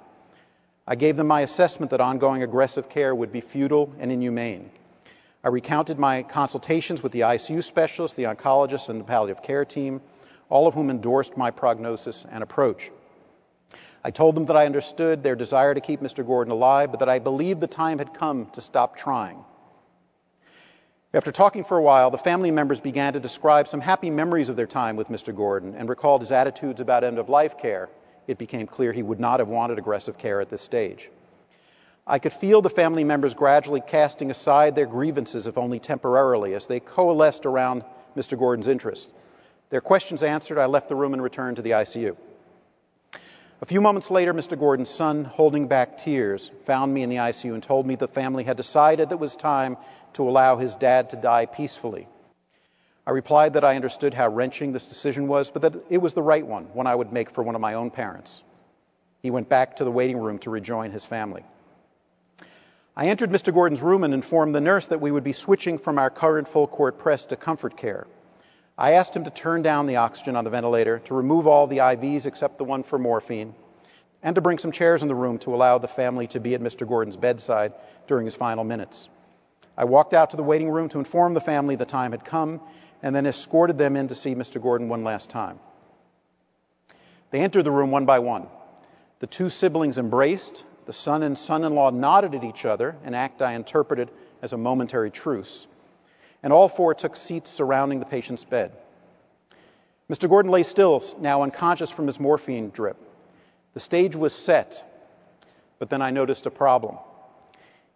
[0.88, 4.72] I gave them my assessment that ongoing aggressive care would be futile and inhumane.
[5.44, 10.02] I recounted my consultations with the ICU specialist, the oncologist, and the palliative care team,
[10.50, 12.90] all of whom endorsed my prognosis and approach.
[14.06, 16.24] I told them that I understood their desire to keep Mr.
[16.24, 19.44] Gordon alive, but that I believed the time had come to stop trying.
[21.12, 24.58] After talking for a while, the family members began to describe some happy memories of
[24.58, 25.36] their time with Mr.
[25.36, 27.90] Gordon and recalled his attitudes about end of life care.
[28.28, 31.10] It became clear he would not have wanted aggressive care at this stage.
[32.06, 36.68] I could feel the family members gradually casting aside their grievances, if only temporarily, as
[36.68, 37.84] they coalesced around
[38.16, 38.38] Mr.
[38.38, 39.12] Gordon's interests.
[39.72, 42.16] Their questions answered, I left the room and returned to the ICU.
[43.62, 44.60] A few moments later, Mr.
[44.60, 48.44] Gordon's son, holding back tears, found me in the ICU and told me the family
[48.44, 49.78] had decided that it was time
[50.14, 52.10] to allow his dad to die peacefully.
[53.08, 56.22] I replied that I understood how wrenching this decision was, but that it was the
[56.22, 58.44] right one, one I would make for one of my own parents.
[59.22, 61.46] He went back to the waiting room to rejoin his family.
[62.98, 63.54] I entered Mr.
[63.54, 66.68] Gordon's room and informed the nurse that we would be switching from our current full
[66.68, 68.06] court press to comfort care.
[68.78, 71.78] I asked him to turn down the oxygen on the ventilator, to remove all the
[71.78, 73.56] IVs except the one for morphine,
[74.22, 76.62] and to bring some chairs in the room to allow the family to be at
[76.62, 76.86] Mr.
[76.86, 77.74] Gordon's bedside
[78.08, 79.08] during his final minutes.
[79.78, 82.60] I walked out to the waiting room to inform the family the time had come
[83.02, 84.62] and then escorted them in to see Mr.
[84.62, 85.60] Gordon one last time.
[87.32, 88.48] They entered the room one by one.
[89.20, 90.66] The two siblings embraced.
[90.86, 94.12] The son and son in law nodded at each other, an act I interpreted
[94.42, 95.66] as a momentary truce
[96.46, 98.72] and all four took seats surrounding the patient's bed.
[100.08, 100.30] Mr.
[100.30, 102.98] Gordon lay still, now unconscious from his morphine drip.
[103.74, 104.84] The stage was set,
[105.80, 107.00] but then I noticed a problem.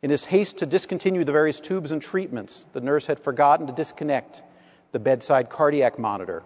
[0.02, 3.74] In his haste to discontinue the various tubes and treatments, the nurse had forgotten to
[3.74, 4.42] disconnect
[4.94, 6.42] the bedside cardiac monitor,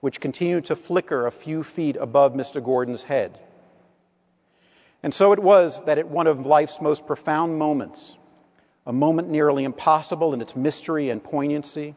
[0.00, 2.62] which continued to flicker a few feet above Mr.
[2.62, 3.38] Gordon's head.
[5.04, 8.16] And so it was that at one of life's most profound moments,
[8.86, 11.94] a moment nearly impossible in its mystery and poignancy,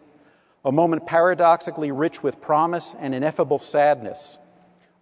[0.64, 4.38] a moment paradoxically rich with promise and ineffable sadness.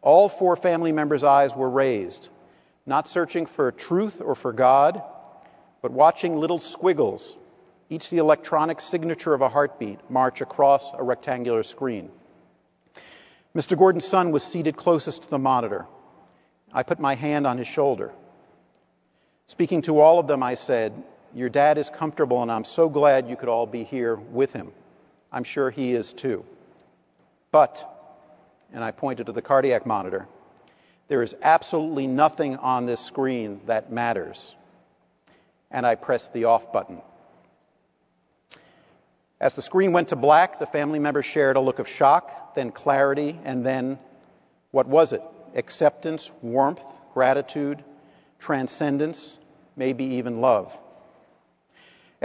[0.02, 2.30] All four family members' eyes were raised,
[2.86, 5.02] not searching for truth or for God,
[5.82, 7.34] but watching little squiggles,
[7.90, 12.10] each the electronic signature of a heartbeat, march across a rectangular screen.
[13.56, 13.78] Mr.
[13.78, 15.86] Gordon's son was seated closest to the monitor.
[16.74, 18.12] I put my hand on his shoulder.
[19.48, 20.92] Speaking to all of them, I said,
[21.36, 24.72] your dad is comfortable, and I'm so glad you could all be here with him.
[25.34, 26.46] I'm sure he is too.
[27.52, 27.86] But,
[28.74, 30.28] and I pointed to the cardiac monitor,
[31.10, 34.56] there is absolutely nothing on this screen that matters.
[35.70, 37.02] And I pressed the off button.
[39.40, 42.72] As the screen went to black, the family members shared a look of shock, then
[42.72, 44.00] clarity, and then
[44.72, 45.22] what was it?
[45.54, 46.82] Acceptance, warmth,
[47.14, 47.84] gratitude,
[48.40, 49.38] transcendence,
[49.76, 50.78] maybe even love.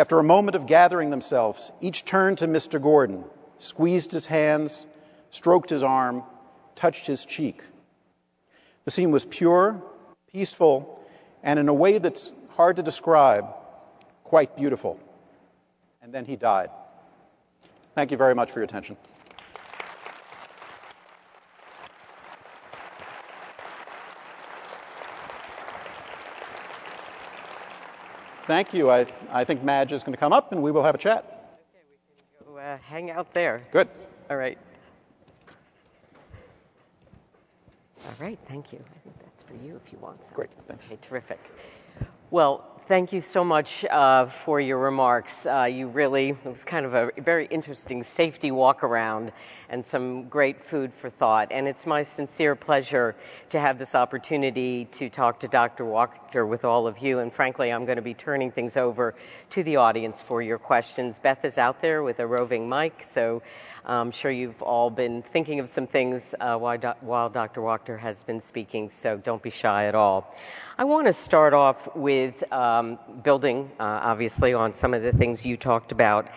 [0.01, 2.80] After a moment of gathering themselves, each turned to Mr.
[2.80, 3.22] Gordon,
[3.59, 4.86] squeezed his hands,
[5.28, 6.22] stroked his arm,
[6.74, 7.62] touched his cheek.
[8.86, 9.82] The scene was pure,
[10.32, 11.05] peaceful,
[11.42, 13.44] and in a way that's hard to describe,
[14.24, 14.98] quite beautiful.
[16.01, 16.70] And then he died.
[17.94, 18.96] Thank you very much for your attention.
[28.51, 28.90] Thank you.
[28.90, 31.55] I, I think Madge is going to come up and we will have a chat.
[31.72, 33.61] Okay, we can go uh, hang out there.
[33.70, 33.88] Good.
[34.28, 34.59] All right.
[38.07, 38.80] All right, thank you.
[38.80, 40.34] I think that's for you if you want some.
[40.34, 40.86] Great, thanks.
[40.86, 41.38] Okay, terrific.
[42.32, 45.47] Well, thank you so much uh, for your remarks.
[45.47, 49.30] Uh, you really, it was kind of a very interesting safety walk around
[49.68, 51.53] and some great food for thought.
[51.53, 53.14] And it's my sincere pleasure
[53.51, 55.84] to have this opportunity to talk to Dr.
[55.84, 57.20] Wachter with all of you.
[57.20, 59.14] And frankly, I'm going to be turning things over
[59.51, 61.20] to the audience for your questions.
[61.20, 63.41] Beth is out there with a roving mic, so
[63.85, 67.62] I'm sure you've all been thinking of some things uh, while, do- while Dr.
[67.62, 70.35] Wachter has been speaking, so don't be shy at all.
[70.76, 75.47] I want to start off with um, building, uh, obviously, on some of the things
[75.47, 76.28] you talked about.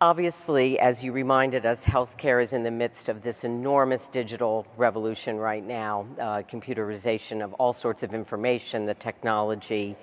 [0.00, 5.36] Obviously, as you reminded us, healthcare is in the midst of this enormous digital revolution
[5.36, 9.96] right now, uh, computerization of all sorts of information, the technology,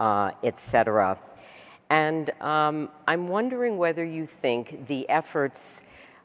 [0.00, 1.18] uh, et cetera.
[1.92, 5.82] And um, I'm wondering whether you think the efforts,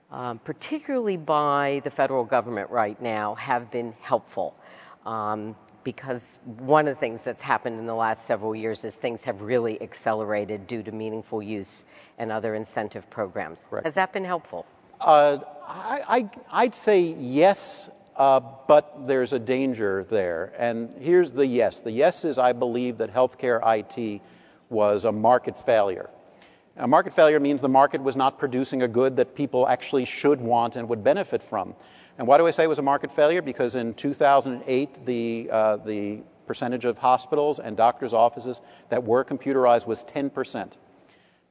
[0.10, 4.56] um, particularly by the federal government right now, have been helpful.
[5.06, 9.26] Um, because one of the things that's happened in the last several years is things
[9.26, 11.84] have really accelerated due to meaningful use
[12.18, 13.68] and other incentive programs.
[13.84, 14.66] Has that been helpful?
[15.02, 18.40] Uh, I, I, would say yes, uh,
[18.70, 20.54] but there's a danger there.
[20.58, 21.82] And here's the yes.
[21.82, 24.22] The yes is I believe that healthcare IT
[24.70, 26.10] was a market failure.
[26.78, 30.40] A market failure means the market was not producing a good that people actually should
[30.40, 31.76] want and would benefit from.
[32.18, 33.42] And why do I say it was a market failure?
[33.42, 39.88] Because in 2008, the, uh, the percentage of hospitals and doctors' offices that were computerized
[39.88, 40.72] was 10%.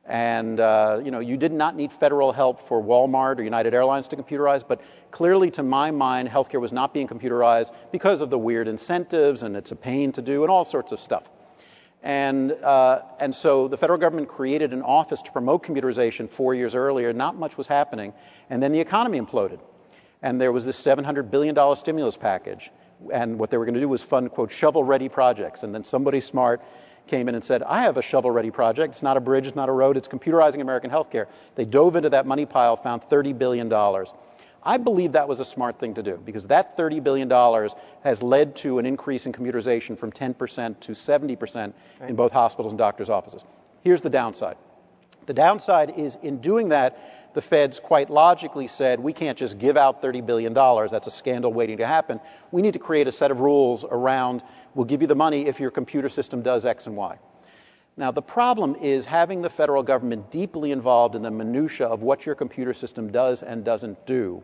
[0.08, 4.06] And uh, you know, you did not need federal help for Walmart or United Airlines
[4.08, 8.38] to computerize, but clearly, to my mind, healthcare was not being computerized because of the
[8.38, 11.24] weird incentives and it's a pain to do and all sorts of stuff.
[12.06, 16.76] And, uh, and so the federal government created an office to promote computerization four years
[16.76, 17.12] earlier.
[17.12, 18.12] Not much was happening.
[18.48, 19.58] And then the economy imploded.
[20.22, 22.70] And there was this $700 billion stimulus package.
[23.12, 25.64] And what they were going to do was fund, quote, shovel ready projects.
[25.64, 26.62] And then somebody smart
[27.08, 28.94] came in and said, I have a shovel ready project.
[28.94, 31.26] It's not a bridge, it's not a road, it's computerizing American healthcare.
[31.56, 33.68] They dove into that money pile, found $30 billion.
[34.62, 37.30] I believe that was a smart thing to do because that $30 billion
[38.02, 42.10] has led to an increase in computerization from 10% to 70% right.
[42.10, 43.42] in both hospitals and doctors' offices.
[43.82, 44.56] Here's the downside.
[45.26, 49.76] The downside is in doing that, the feds quite logically said, we can't just give
[49.76, 50.54] out $30 billion.
[50.54, 52.20] That's a scandal waiting to happen.
[52.50, 54.42] We need to create a set of rules around,
[54.74, 57.18] we'll give you the money if your computer system does X and Y.
[57.98, 62.26] Now, the problem is having the federal government deeply involved in the minutiae of what
[62.26, 64.42] your computer system does and doesn't do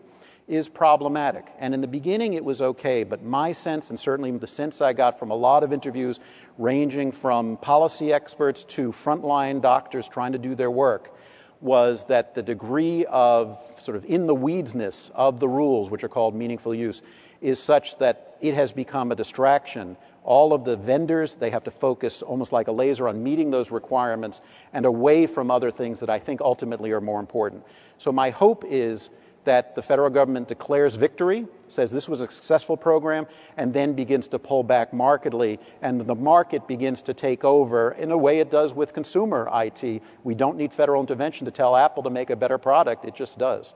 [0.49, 1.47] is problematic.
[1.59, 4.95] And in the beginning, it was okay, but my sense, and certainly the sense I
[4.95, 6.19] got from a lot of interviews,
[6.57, 11.15] ranging from policy experts to frontline doctors trying to do their work,
[11.61, 16.09] was that the degree of sort of in the weedsness of the rules, which are
[16.09, 17.03] called meaningful use,
[17.43, 19.97] is such that it has become a distraction.
[20.25, 23.70] All of the vendors, they have to focus almost like a laser on meeting those
[23.70, 24.41] requirements
[24.73, 27.64] and away from other things that I think ultimately are more important.
[27.99, 29.11] So my hope is
[29.45, 34.29] that the federal government declares victory, says this was a successful program, and then begins
[34.29, 38.51] to pull back markedly, and the market begins to take over in a way it
[38.51, 40.03] does with consumer IT.
[40.23, 43.39] We don't need federal intervention to tell Apple to make a better product, it just
[43.39, 43.75] does.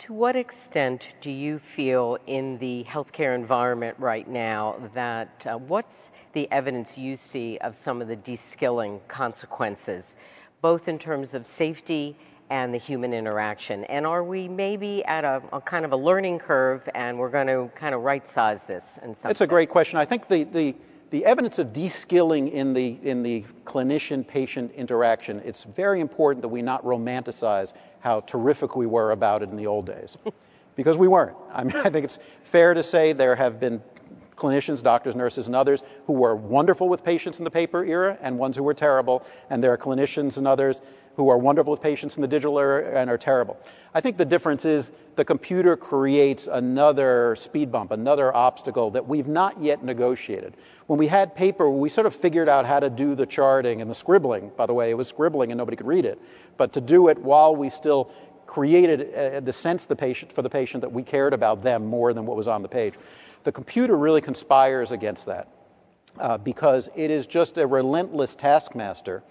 [0.00, 6.12] To what extent do you feel in the healthcare environment right now that uh, what's
[6.34, 10.14] the evidence you see of some of the de-skilling consequences,
[10.62, 12.16] both in terms of safety
[12.48, 13.82] and the human interaction?
[13.86, 17.48] And are we maybe at a, a kind of a learning curve and we're going
[17.48, 19.98] to kind of right size this in some It's a great question.
[19.98, 20.76] I think the, the,
[21.10, 26.62] the evidence of de-skilling in the, in the clinician-patient interaction, it's very important that we
[26.62, 30.16] not romanticize how terrific we were about it in the old days.
[30.76, 31.36] because we weren't.
[31.52, 33.82] I mean, I think it's fair to say there have been
[34.36, 38.38] clinicians, doctors, nurses, and others who were wonderful with patients in the paper era and
[38.38, 39.24] ones who were terrible.
[39.50, 40.80] And there are clinicians and others
[41.18, 43.58] who are wonderful with patients in the digital era and are terrible.
[43.92, 49.26] I think the difference is the computer creates another speed bump, another obstacle that we've
[49.26, 50.56] not yet negotiated.
[50.86, 53.90] When we had paper, we sort of figured out how to do the charting and
[53.90, 54.52] the scribbling.
[54.56, 56.20] By the way, it was scribbling and nobody could read it.
[56.56, 58.12] But to do it while we still
[58.46, 62.12] created uh, the sense the patient, for the patient that we cared about them more
[62.12, 62.94] than what was on the page.
[63.42, 65.48] The computer really conspires against that
[66.20, 69.24] uh, because it is just a relentless taskmaster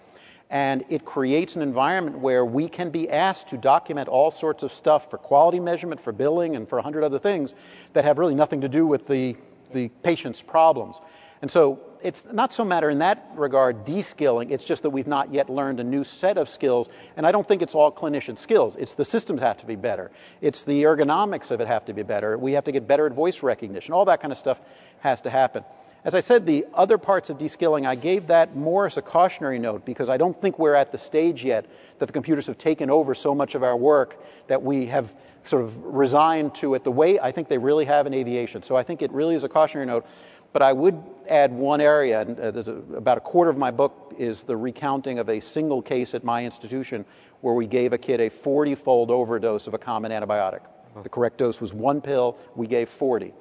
[0.50, 4.72] and it creates an environment where we can be asked to document all sorts of
[4.72, 7.54] stuff for quality measurement, for billing, and for a hundred other things
[7.92, 9.36] that have really nothing to do with the,
[9.72, 11.00] the patient's problems.
[11.42, 15.32] And so it's not so matter in that regard de-skilling, it's just that we've not
[15.32, 16.88] yet learned a new set of skills.
[17.16, 18.76] And I don't think it's all clinician skills.
[18.76, 20.10] It's the systems have to be better.
[20.40, 22.36] It's the ergonomics of it have to be better.
[22.38, 23.94] We have to get better at voice recognition.
[23.94, 24.60] All that kind of stuff
[25.00, 25.64] has to happen.
[26.04, 29.58] As I said, the other parts of de-skilling, I gave that more as a cautionary
[29.58, 31.66] note because I don't think we're at the stage yet
[31.98, 35.62] that the computers have taken over so much of our work that we have sort
[35.62, 38.62] of resigned to it the way I think they really have in aviation.
[38.62, 40.06] So I think it really is a cautionary note.
[40.52, 44.14] But I would add one area, and uh, a, about a quarter of my book
[44.18, 47.04] is the recounting of a single case at my institution
[47.42, 50.60] where we gave a kid a 40 fold overdose of a common antibiotic.
[51.02, 53.34] The correct dose was one pill, we gave 40.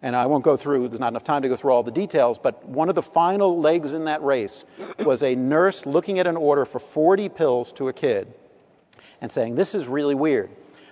[0.00, 2.38] And I won't go through, there's not enough time to go through all the details,
[2.38, 4.64] but one of the final legs in that race
[5.00, 8.32] was a nurse looking at an order for 40 pills to a kid
[9.20, 10.50] and saying, This is really weird.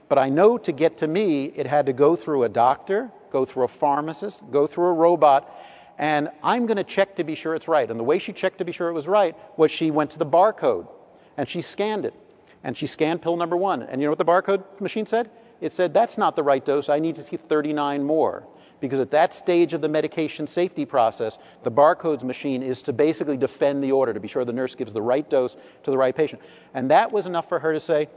[0.08, 3.44] But I know to get to me, it had to go through a doctor, go
[3.44, 5.52] through a pharmacist, go through a robot,
[5.98, 7.88] and I'm going to check to be sure it's right.
[7.88, 10.18] And the way she checked to be sure it was right was she went to
[10.18, 10.88] the barcode
[11.36, 12.14] and she scanned it.
[12.62, 13.82] And she scanned pill number one.
[13.82, 15.30] And you know what the barcode machine said?
[15.60, 16.88] It said, That's not the right dose.
[16.88, 18.44] I need to see 39 more
[18.80, 23.36] because at that stage of the medication safety process, the barcodes machine is to basically
[23.36, 25.54] defend the order, to be sure the nurse gives the right dose
[25.84, 26.42] to the right patient.
[26.74, 28.08] And that was enough for her to say,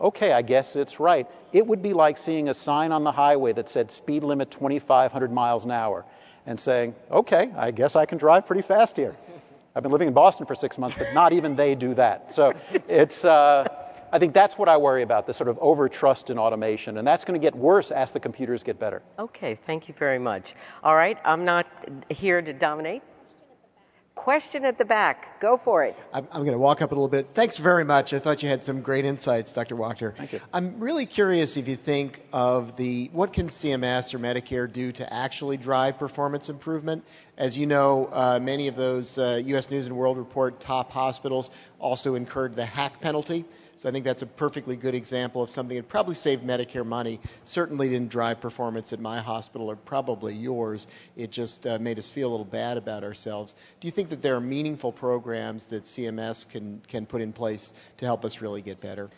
[0.00, 1.26] okay, I guess it's right.
[1.52, 5.32] It would be like seeing a sign on the highway that said speed limit 2,500
[5.32, 6.04] miles an hour
[6.46, 9.14] and saying, okay, I guess I can drive pretty fast here.
[9.74, 12.34] I've been living in Boston for six months, but not even they do that.
[12.34, 12.54] So
[12.88, 13.68] it's, uh,
[14.12, 16.96] I think that's what I worry about, the sort of over trust in automation.
[16.98, 19.02] And that's going to get worse as the computers get better.
[19.18, 20.54] Okay, thank you very much.
[20.82, 21.66] All right, I'm not
[22.08, 23.02] here to dominate.
[24.14, 25.40] question at the back.
[25.40, 25.96] Go for it.
[26.12, 27.28] I'm, I'm going to walk up a little bit.
[27.34, 28.12] Thanks very much.
[28.12, 29.76] I thought you had some great insights, Dr.
[29.76, 30.16] Wachter.
[30.16, 30.40] Thank you.
[30.52, 35.12] I'm really curious if you think of the what can CMS or Medicare do to
[35.12, 37.04] actually drive performance improvement.
[37.36, 39.70] As you know, uh, many of those uh, U.S.
[39.70, 43.44] News and World Report top hospitals also incurred the HAC penalty.
[43.78, 47.20] So I think that's a perfectly good example of something that probably saved Medicare money.
[47.44, 50.88] Certainly didn't drive performance at my hospital or probably yours.
[51.16, 53.54] It just uh, made us feel a little bad about ourselves.
[53.80, 57.72] Do you think that there are meaningful programs that CMS can can put in place
[57.98, 59.10] to help us really get better?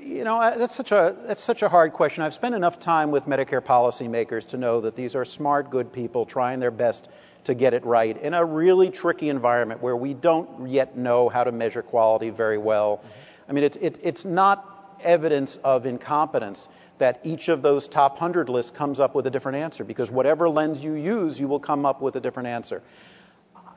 [0.00, 2.22] You know, that's such a that's such a hard question.
[2.22, 6.24] I've spent enough time with Medicare policymakers to know that these are smart, good people
[6.24, 7.10] trying their best
[7.44, 11.44] to get it right in a really tricky environment where we don't yet know how
[11.44, 12.96] to measure quality very well.
[12.96, 16.68] Mm-hmm I mean, it's, it, it's not evidence of incompetence
[16.98, 20.48] that each of those top 100 lists comes up with a different answer because whatever
[20.48, 22.82] lens you use, you will come up with a different answer.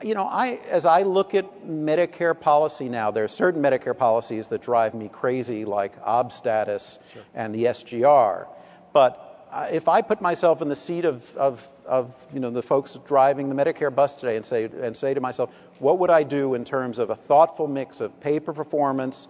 [0.02, 4.48] You know, I, as I look at Medicare policy now, there are certain Medicare policies
[4.48, 7.22] that drive me crazy, like OB status sure.
[7.34, 8.48] and the SGR.
[8.92, 12.62] But uh, if I put myself in the seat of, of, of, you know, the
[12.62, 16.24] folks driving the Medicare bus today and say, and say to myself, what would I
[16.24, 19.28] do in terms of a thoughtful mix of pay for performance,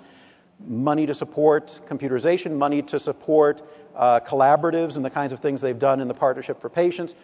[0.66, 3.62] money to support computerization, money to support
[3.96, 7.14] uh, collaboratives and the kinds of things they've done in the Partnership for Patients,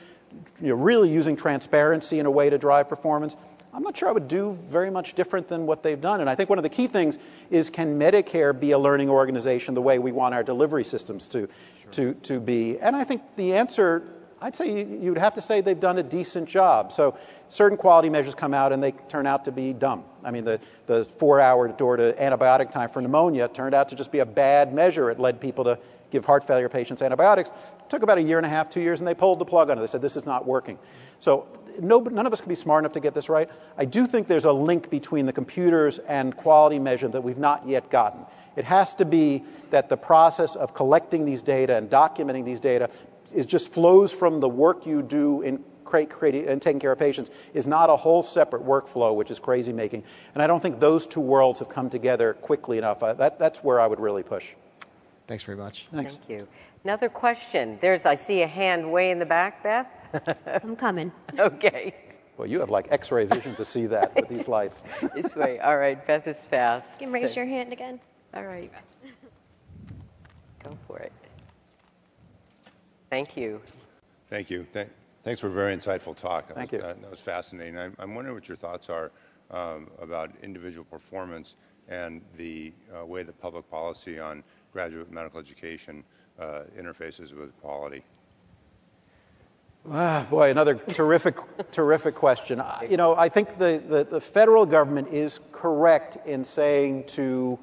[0.61, 3.37] you know, really using transparency in a way to drive performance.
[3.73, 6.21] I'm not sure I would do very much different than what they've done.
[6.21, 7.19] And I think one of the key things
[7.51, 11.41] is can Medicare be a learning organization the way we want our delivery systems to,
[11.41, 11.93] sure.
[11.93, 12.79] to, to be?
[12.79, 14.03] And I think the answer
[14.41, 16.93] I'd say you'd have to say they've done a decent job.
[16.93, 17.19] So
[17.49, 20.05] certain quality measures come out and they turn out to be dumb.
[20.25, 23.97] I mean, the, the four hour door to antibiotic time for pneumonia turned out to
[23.97, 25.11] just be a bad measure.
[25.11, 25.79] It led people to
[26.11, 27.51] give heart failure patients antibiotics.
[27.51, 29.71] It took about a year and a half, two years, and they pulled the plug
[29.71, 29.81] on it.
[29.81, 30.79] They said, this is not working.
[31.21, 31.47] So
[31.81, 33.51] no, none of us can be smart enough to get this right.
[33.77, 37.69] I do think there's a link between the computers and quality measure that we've not
[37.69, 38.25] yet gotten.
[38.57, 42.91] It has to be that the process of collecting these data and documenting these data
[43.33, 47.31] is just flows from the work you do in creating and taking care of patients
[47.55, 50.05] is not a whole separate workflow, which is crazy making.
[50.35, 53.03] And I don't think those two worlds have come together quickly enough.
[53.03, 54.47] Uh, that, that's where I would really push.
[55.27, 55.87] Thanks very much.
[55.93, 56.13] Thanks.
[56.13, 56.49] Thank you.
[56.85, 57.79] Another question.
[57.81, 59.87] There's, I see a hand way in the back, Beth.
[60.63, 61.13] I'm coming.
[61.39, 61.95] okay.
[62.37, 64.79] Well, you have like X-ray vision to see that with these lights.
[65.15, 65.59] this way.
[65.59, 66.05] All right.
[66.07, 67.01] Beth is fast.
[67.01, 67.41] You can raise so.
[67.41, 67.99] your hand again.
[68.33, 68.73] All right.
[70.63, 71.13] Go for it.
[73.11, 73.61] Thank you.
[74.31, 74.67] Thank you.
[74.73, 74.89] Th-
[75.25, 76.49] thanks for a very insightful talk.
[76.49, 76.87] That Thank was, you.
[76.87, 77.79] That was fascinating.
[77.79, 79.11] I'm, I'm, wondering what your thoughts are
[79.51, 81.55] um, about individual performance
[81.89, 84.43] and the uh, way that public policy on
[84.73, 86.05] graduate medical education
[86.39, 88.03] uh, interfaces with quality.
[89.91, 91.37] Ah, boy, another terrific,
[91.73, 92.63] terrific question.
[92.89, 97.59] You know, I think the, the, the federal government is correct in saying to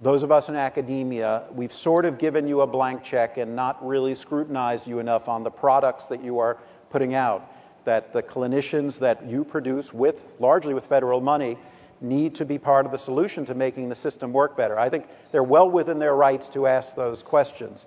[0.00, 3.84] those of us in academia, we've sort of given you a blank check and not
[3.84, 6.58] really scrutinized you enough on the products that you are
[6.90, 7.52] putting out.
[7.84, 11.56] That the clinicians that you produce with, largely with federal money,
[12.00, 14.78] need to be part of the solution to making the system work better.
[14.78, 17.86] I think they're well within their rights to ask those questions.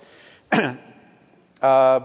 [1.61, 1.99] uh,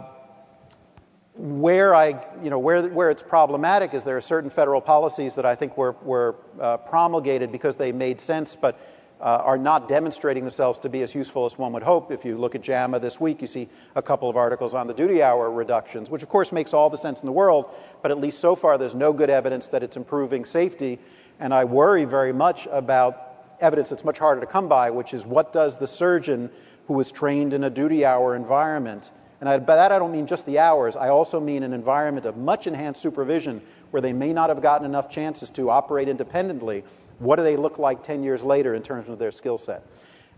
[1.36, 5.44] where I, you know, where, where it's problematic is there are certain federal policies that
[5.44, 8.78] I think were, were uh, promulgated because they made sense, but
[9.20, 12.10] uh, are not demonstrating themselves to be as useful as one would hope.
[12.10, 14.94] If you look at JAMA this week, you see a couple of articles on the
[14.94, 17.66] duty hour reductions, which of course makes all the sense in the world,
[18.02, 20.98] but at least so far there's no good evidence that it's improving safety.
[21.40, 25.24] And I worry very much about evidence that's much harder to come by, which is
[25.24, 26.50] what does the surgeon
[26.86, 29.10] who was trained in a duty hour environment,
[29.40, 32.26] and I, by that I don't mean just the hours, I also mean an environment
[32.26, 33.60] of much enhanced supervision
[33.90, 36.84] where they may not have gotten enough chances to operate independently
[37.18, 39.86] what do they look like 10 years later in terms of their skill set?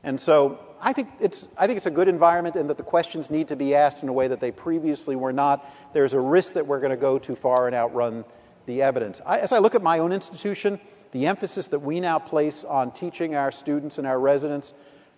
[0.02, 3.30] And so I think it's I think it's a good environment and that the questions
[3.30, 5.68] need to be asked in a way that they previously were not.
[5.92, 8.24] There's a risk that we're going to go too far and outrun
[8.66, 9.20] the evidence.
[9.24, 10.78] I, as I look at my own institution,
[11.12, 14.72] the emphasis that we now place on teaching our students and our residents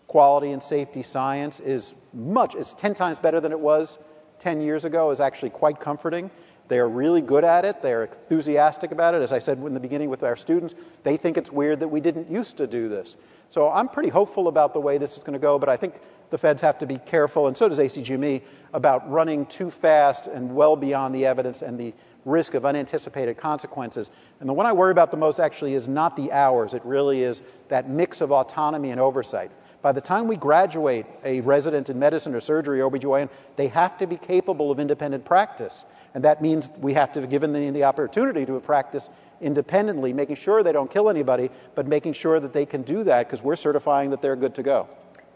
[0.07, 3.99] quality and safety science is much it's 10 times better than it was
[4.39, 6.31] 10 years ago is actually quite comforting.
[6.69, 7.83] They're really good at it.
[7.83, 9.23] They're enthusiastic about it.
[9.23, 12.01] As I said in the beginning with our students, they think it's weird that we
[12.01, 13.17] didn't used to do this.
[13.51, 15.95] So I'm pretty hopeful about the way this is going to go, but I think
[16.31, 18.43] the feds have to be careful, and so does ACGME,
[18.75, 21.95] about running too fast and well beyond the evidence and the
[22.27, 24.11] risk of unanticipated consequences.
[24.41, 27.23] And the one I worry about the most actually is not the hours, it really
[27.23, 29.51] is that mix of autonomy and oversight.
[29.81, 33.97] By the time we graduate a resident in medicine or surgery or OBGYN, they have
[33.99, 35.85] to be capable of independent practice.
[36.15, 39.09] And that means we have to give them the, the opportunity to practice
[39.41, 43.29] independently, making sure they don't kill anybody, but making sure that they can do that
[43.29, 44.89] because we're certifying that they're good to go.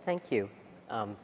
[0.05, 0.51] Thank you.
[0.91, 1.17] Um,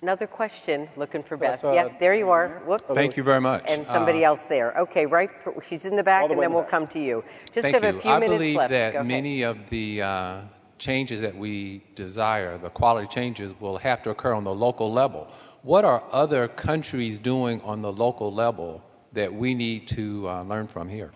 [0.00, 1.62] another question, looking for Beth.
[1.62, 2.62] uh, yeah, there you are.
[2.66, 2.84] Whoops.
[2.94, 3.64] Thank you very much.
[3.68, 4.72] And somebody Uh, else there.
[4.78, 5.28] Okay, right.
[5.68, 7.24] She's in the back, the and then in we'll the come to you.
[7.52, 7.98] Just Thank have you.
[7.98, 8.70] a few I minutes believe left.
[8.70, 10.40] Go that many of the uh,
[10.84, 15.26] changes that we desire, the quality changes, will have to occur on the local level.
[15.62, 18.82] What are other countries doing on the local level
[19.14, 21.10] that we need to uh, learn from here?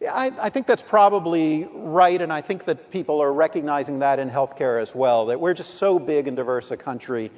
[0.00, 4.18] Yeah, I, I think that's probably right, and I think that people are recognizing that
[4.18, 7.30] in healthcare as well, that we're just so big and diverse a country,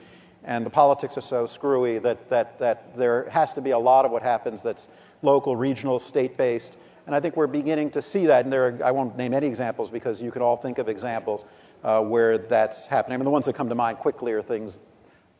[0.44, 4.04] and the politics are so screwy that, that, that there has to be a lot
[4.04, 4.86] of what happens that's
[5.22, 6.78] local, regional, state based.
[7.06, 9.46] And I think we're beginning to see that, and there are, I won't name any
[9.46, 11.44] examples because you can all think of examples
[11.84, 13.14] uh, where that's happening.
[13.14, 14.78] I mean, the ones that come to mind quickly are things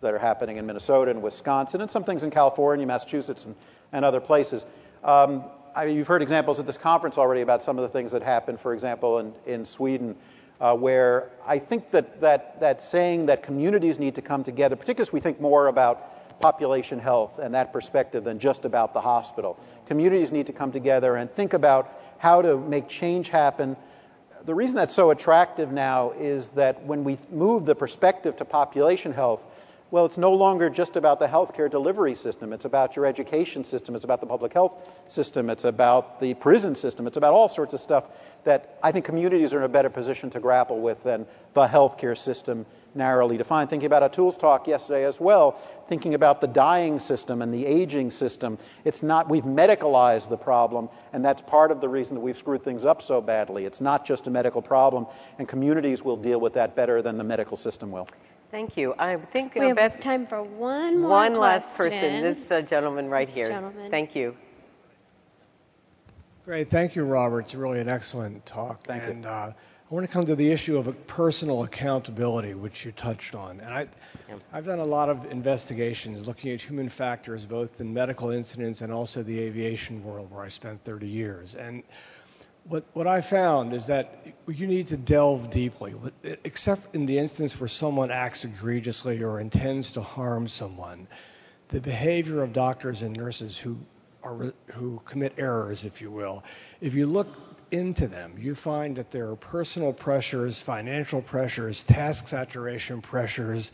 [0.02, 3.54] that are happening in Minnesota and Wisconsin, and some things in California, Massachusetts, and,
[3.92, 4.66] and other places.
[5.02, 5.44] Um,
[5.74, 8.22] I mean, you've heard examples at this conference already about some of the things that
[8.22, 10.14] happened, for example, in, in Sweden,
[10.60, 15.08] uh, where I think that, that, that saying that communities need to come together, particularly
[15.08, 19.58] as we think more about population health and that perspective than just about the hospital.
[19.86, 23.76] Communities need to come together and think about how to make change happen.
[24.46, 29.12] The reason that's so attractive now is that when we move the perspective to population
[29.12, 29.42] health,
[29.90, 32.52] well, it's no longer just about the healthcare delivery system.
[32.52, 33.94] It's about your education system.
[33.94, 34.72] It's about the public health
[35.06, 35.48] system.
[35.48, 37.06] It's about the prison system.
[37.06, 38.04] It's about all sorts of stuff
[38.44, 42.16] that I think communities are in a better position to grapple with than the healthcare
[42.16, 43.70] system narrowly defined.
[43.70, 45.58] Thinking about Atul's talk yesterday as well,
[45.88, 48.58] thinking about the dying system and the aging system.
[48.84, 52.62] It's not, we've medicalized the problem, and that's part of the reason that we've screwed
[52.62, 53.64] things up so badly.
[53.64, 55.06] It's not just a medical problem,
[55.38, 58.08] and communities will deal with that better than the medical system will.
[58.50, 58.94] Thank you.
[58.98, 62.22] I think, We have Beth, time for one more one last person.
[62.22, 63.48] This uh, gentleman right This here.
[63.48, 63.90] gentleman.
[63.90, 64.36] Thank you.
[66.44, 66.68] Great.
[66.68, 67.40] Thank you, Robert.
[67.40, 68.86] It's really an excellent talk.
[68.86, 69.28] Thank you.
[69.28, 69.52] Uh,
[69.90, 73.60] I want to come to the issue of personal accountability, which you touched on.
[73.60, 73.86] And I,
[74.52, 78.92] I've done a lot of investigations looking at human factors, both in medical incidents and
[78.92, 81.54] also the aviation world, where I spent 30 years.
[81.54, 81.82] And
[82.64, 85.94] what, what I found is that you need to delve deeply,
[86.44, 91.06] except in the instance where someone acts egregiously or intends to harm someone.
[91.68, 93.78] The behavior of doctors and nurses who
[94.24, 96.42] are, who commit errors, if you will,
[96.80, 97.28] if you look
[97.70, 103.70] into them, you find that there are personal pressures, financial pressures, task saturation pressures.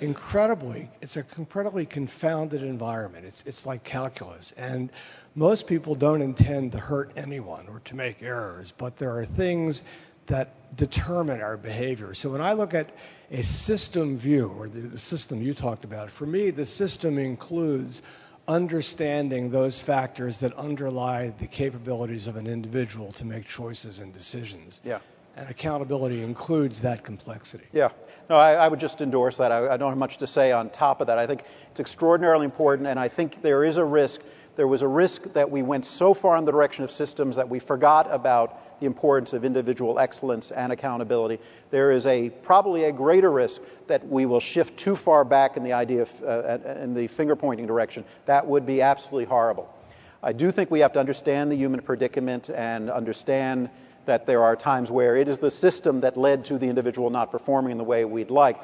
[0.00, 3.26] Incredibly, it's an incredibly confounded environment.
[3.26, 4.52] It's, it's like calculus.
[4.56, 4.90] And
[5.34, 9.82] most people don't intend to hurt anyone or to make errors, but there are things
[10.26, 12.14] that determine our behavior.
[12.14, 12.90] So when I look at
[13.30, 18.02] a system view, or the, the system you talked about, for me, the system includes
[18.48, 24.80] understanding those factors that underlie the capabilities of an individual to make choices and decisions.
[24.84, 24.98] Yeah.
[25.36, 27.64] And accountability includes that complexity.
[27.72, 27.88] Yeah.
[28.28, 29.50] No, I, I would just endorse that.
[29.50, 31.18] I, I don't have much to say on top of that.
[31.18, 34.20] I think it's extraordinarily important, and I think there is a risk.
[34.56, 37.48] There was a risk that we went so far in the direction of systems that
[37.48, 41.38] we forgot about the importance of individual excellence and accountability.
[41.70, 45.62] There is a probably a greater risk that we will shift too far back in
[45.62, 48.04] the idea of uh, in the finger pointing direction.
[48.26, 49.72] That would be absolutely horrible.
[50.20, 53.70] I do think we have to understand the human predicament and understand
[54.06, 57.30] that there are times where it is the system that led to the individual not
[57.30, 58.58] performing in the way we'd like.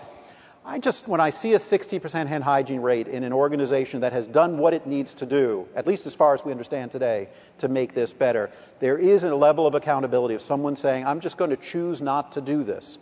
[0.70, 4.26] I just, when I see a 60% hand hygiene rate in an organization that has
[4.26, 7.30] done what it needs to do, at least as far as we understand today,
[7.60, 11.38] to make this better, there is a level of accountability of someone saying, I'm just
[11.38, 12.98] going to choose not to do this.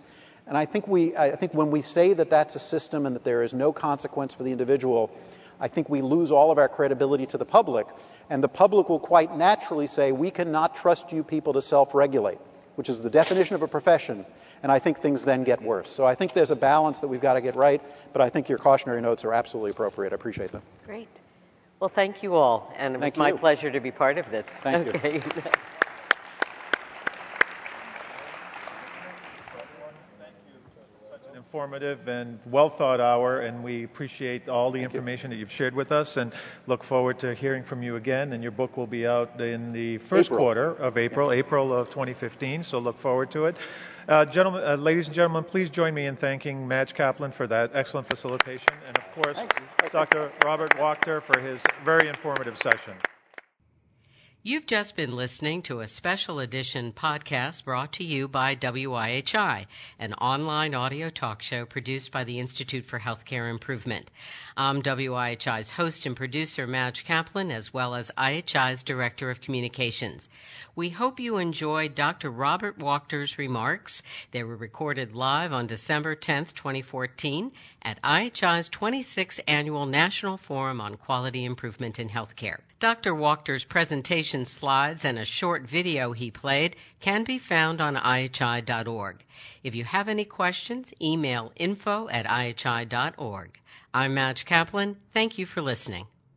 [0.46, 3.24] And I think we, I think when we say that that's a system and that
[3.24, 5.10] there is no consequence for the individual,
[5.58, 7.88] I think we lose all of our credibility to the public.
[8.30, 12.38] And the public will quite naturally say, we cannot trust you people to self-regulate,
[12.76, 14.24] which is the definition of a profession.
[14.62, 15.90] And I think things then get worse.
[15.90, 17.82] So I think there's a balance that we've got to get right,
[18.12, 20.12] but I think your cautionary notes are absolutely appropriate.
[20.12, 20.62] I appreciate them.
[20.86, 21.08] Great.
[21.80, 23.36] Well, thank you all, and it was Thank my you.
[23.36, 24.46] pleasure to be part of this.
[24.46, 24.92] Thank you.
[24.94, 25.20] okay.
[25.20, 25.44] Such
[31.46, 35.92] informative and well thought hour, and we appreciate all the information that you've shared with
[35.92, 36.32] us and
[36.66, 38.32] look forward to hearing from you again.
[38.32, 40.38] And your book will be out in the first April.
[40.40, 43.56] quarter of April, April of 2015, so look forward to it.
[44.08, 47.70] Uh, gentlemen, uh, ladies and gentlemen, please join me in thanking Madge Kaplan for that
[47.74, 49.38] excellent facilitation, and of course,
[49.92, 50.32] Dr.
[50.44, 52.94] Robert Wachter for his very informative session.
[54.48, 59.66] You've just been listening to a special edition podcast brought to you by WIHI,
[59.98, 64.08] an online audio talk show produced by the Institute for Healthcare Improvement.
[64.56, 70.28] I'm WIHI's host and producer, Madge Kaplan, as well as IHI's Director of Communications.
[70.76, 72.30] We hope you enjoyed Dr.
[72.30, 74.04] Robert Wachters' remarks.
[74.30, 77.50] They were recorded live on December 10, 2014,
[77.82, 82.60] at IHI's 26th Annual National Forum on Quality Improvement in Healthcare.
[82.78, 83.14] Dr.
[83.14, 89.24] Wachter's presentation slides and a short video he played can be found on IHI.org.
[89.62, 93.58] If you have any questions, email info at IHI.org.
[93.94, 94.96] I'm Madge Kaplan.
[95.14, 96.06] Thank you for listening.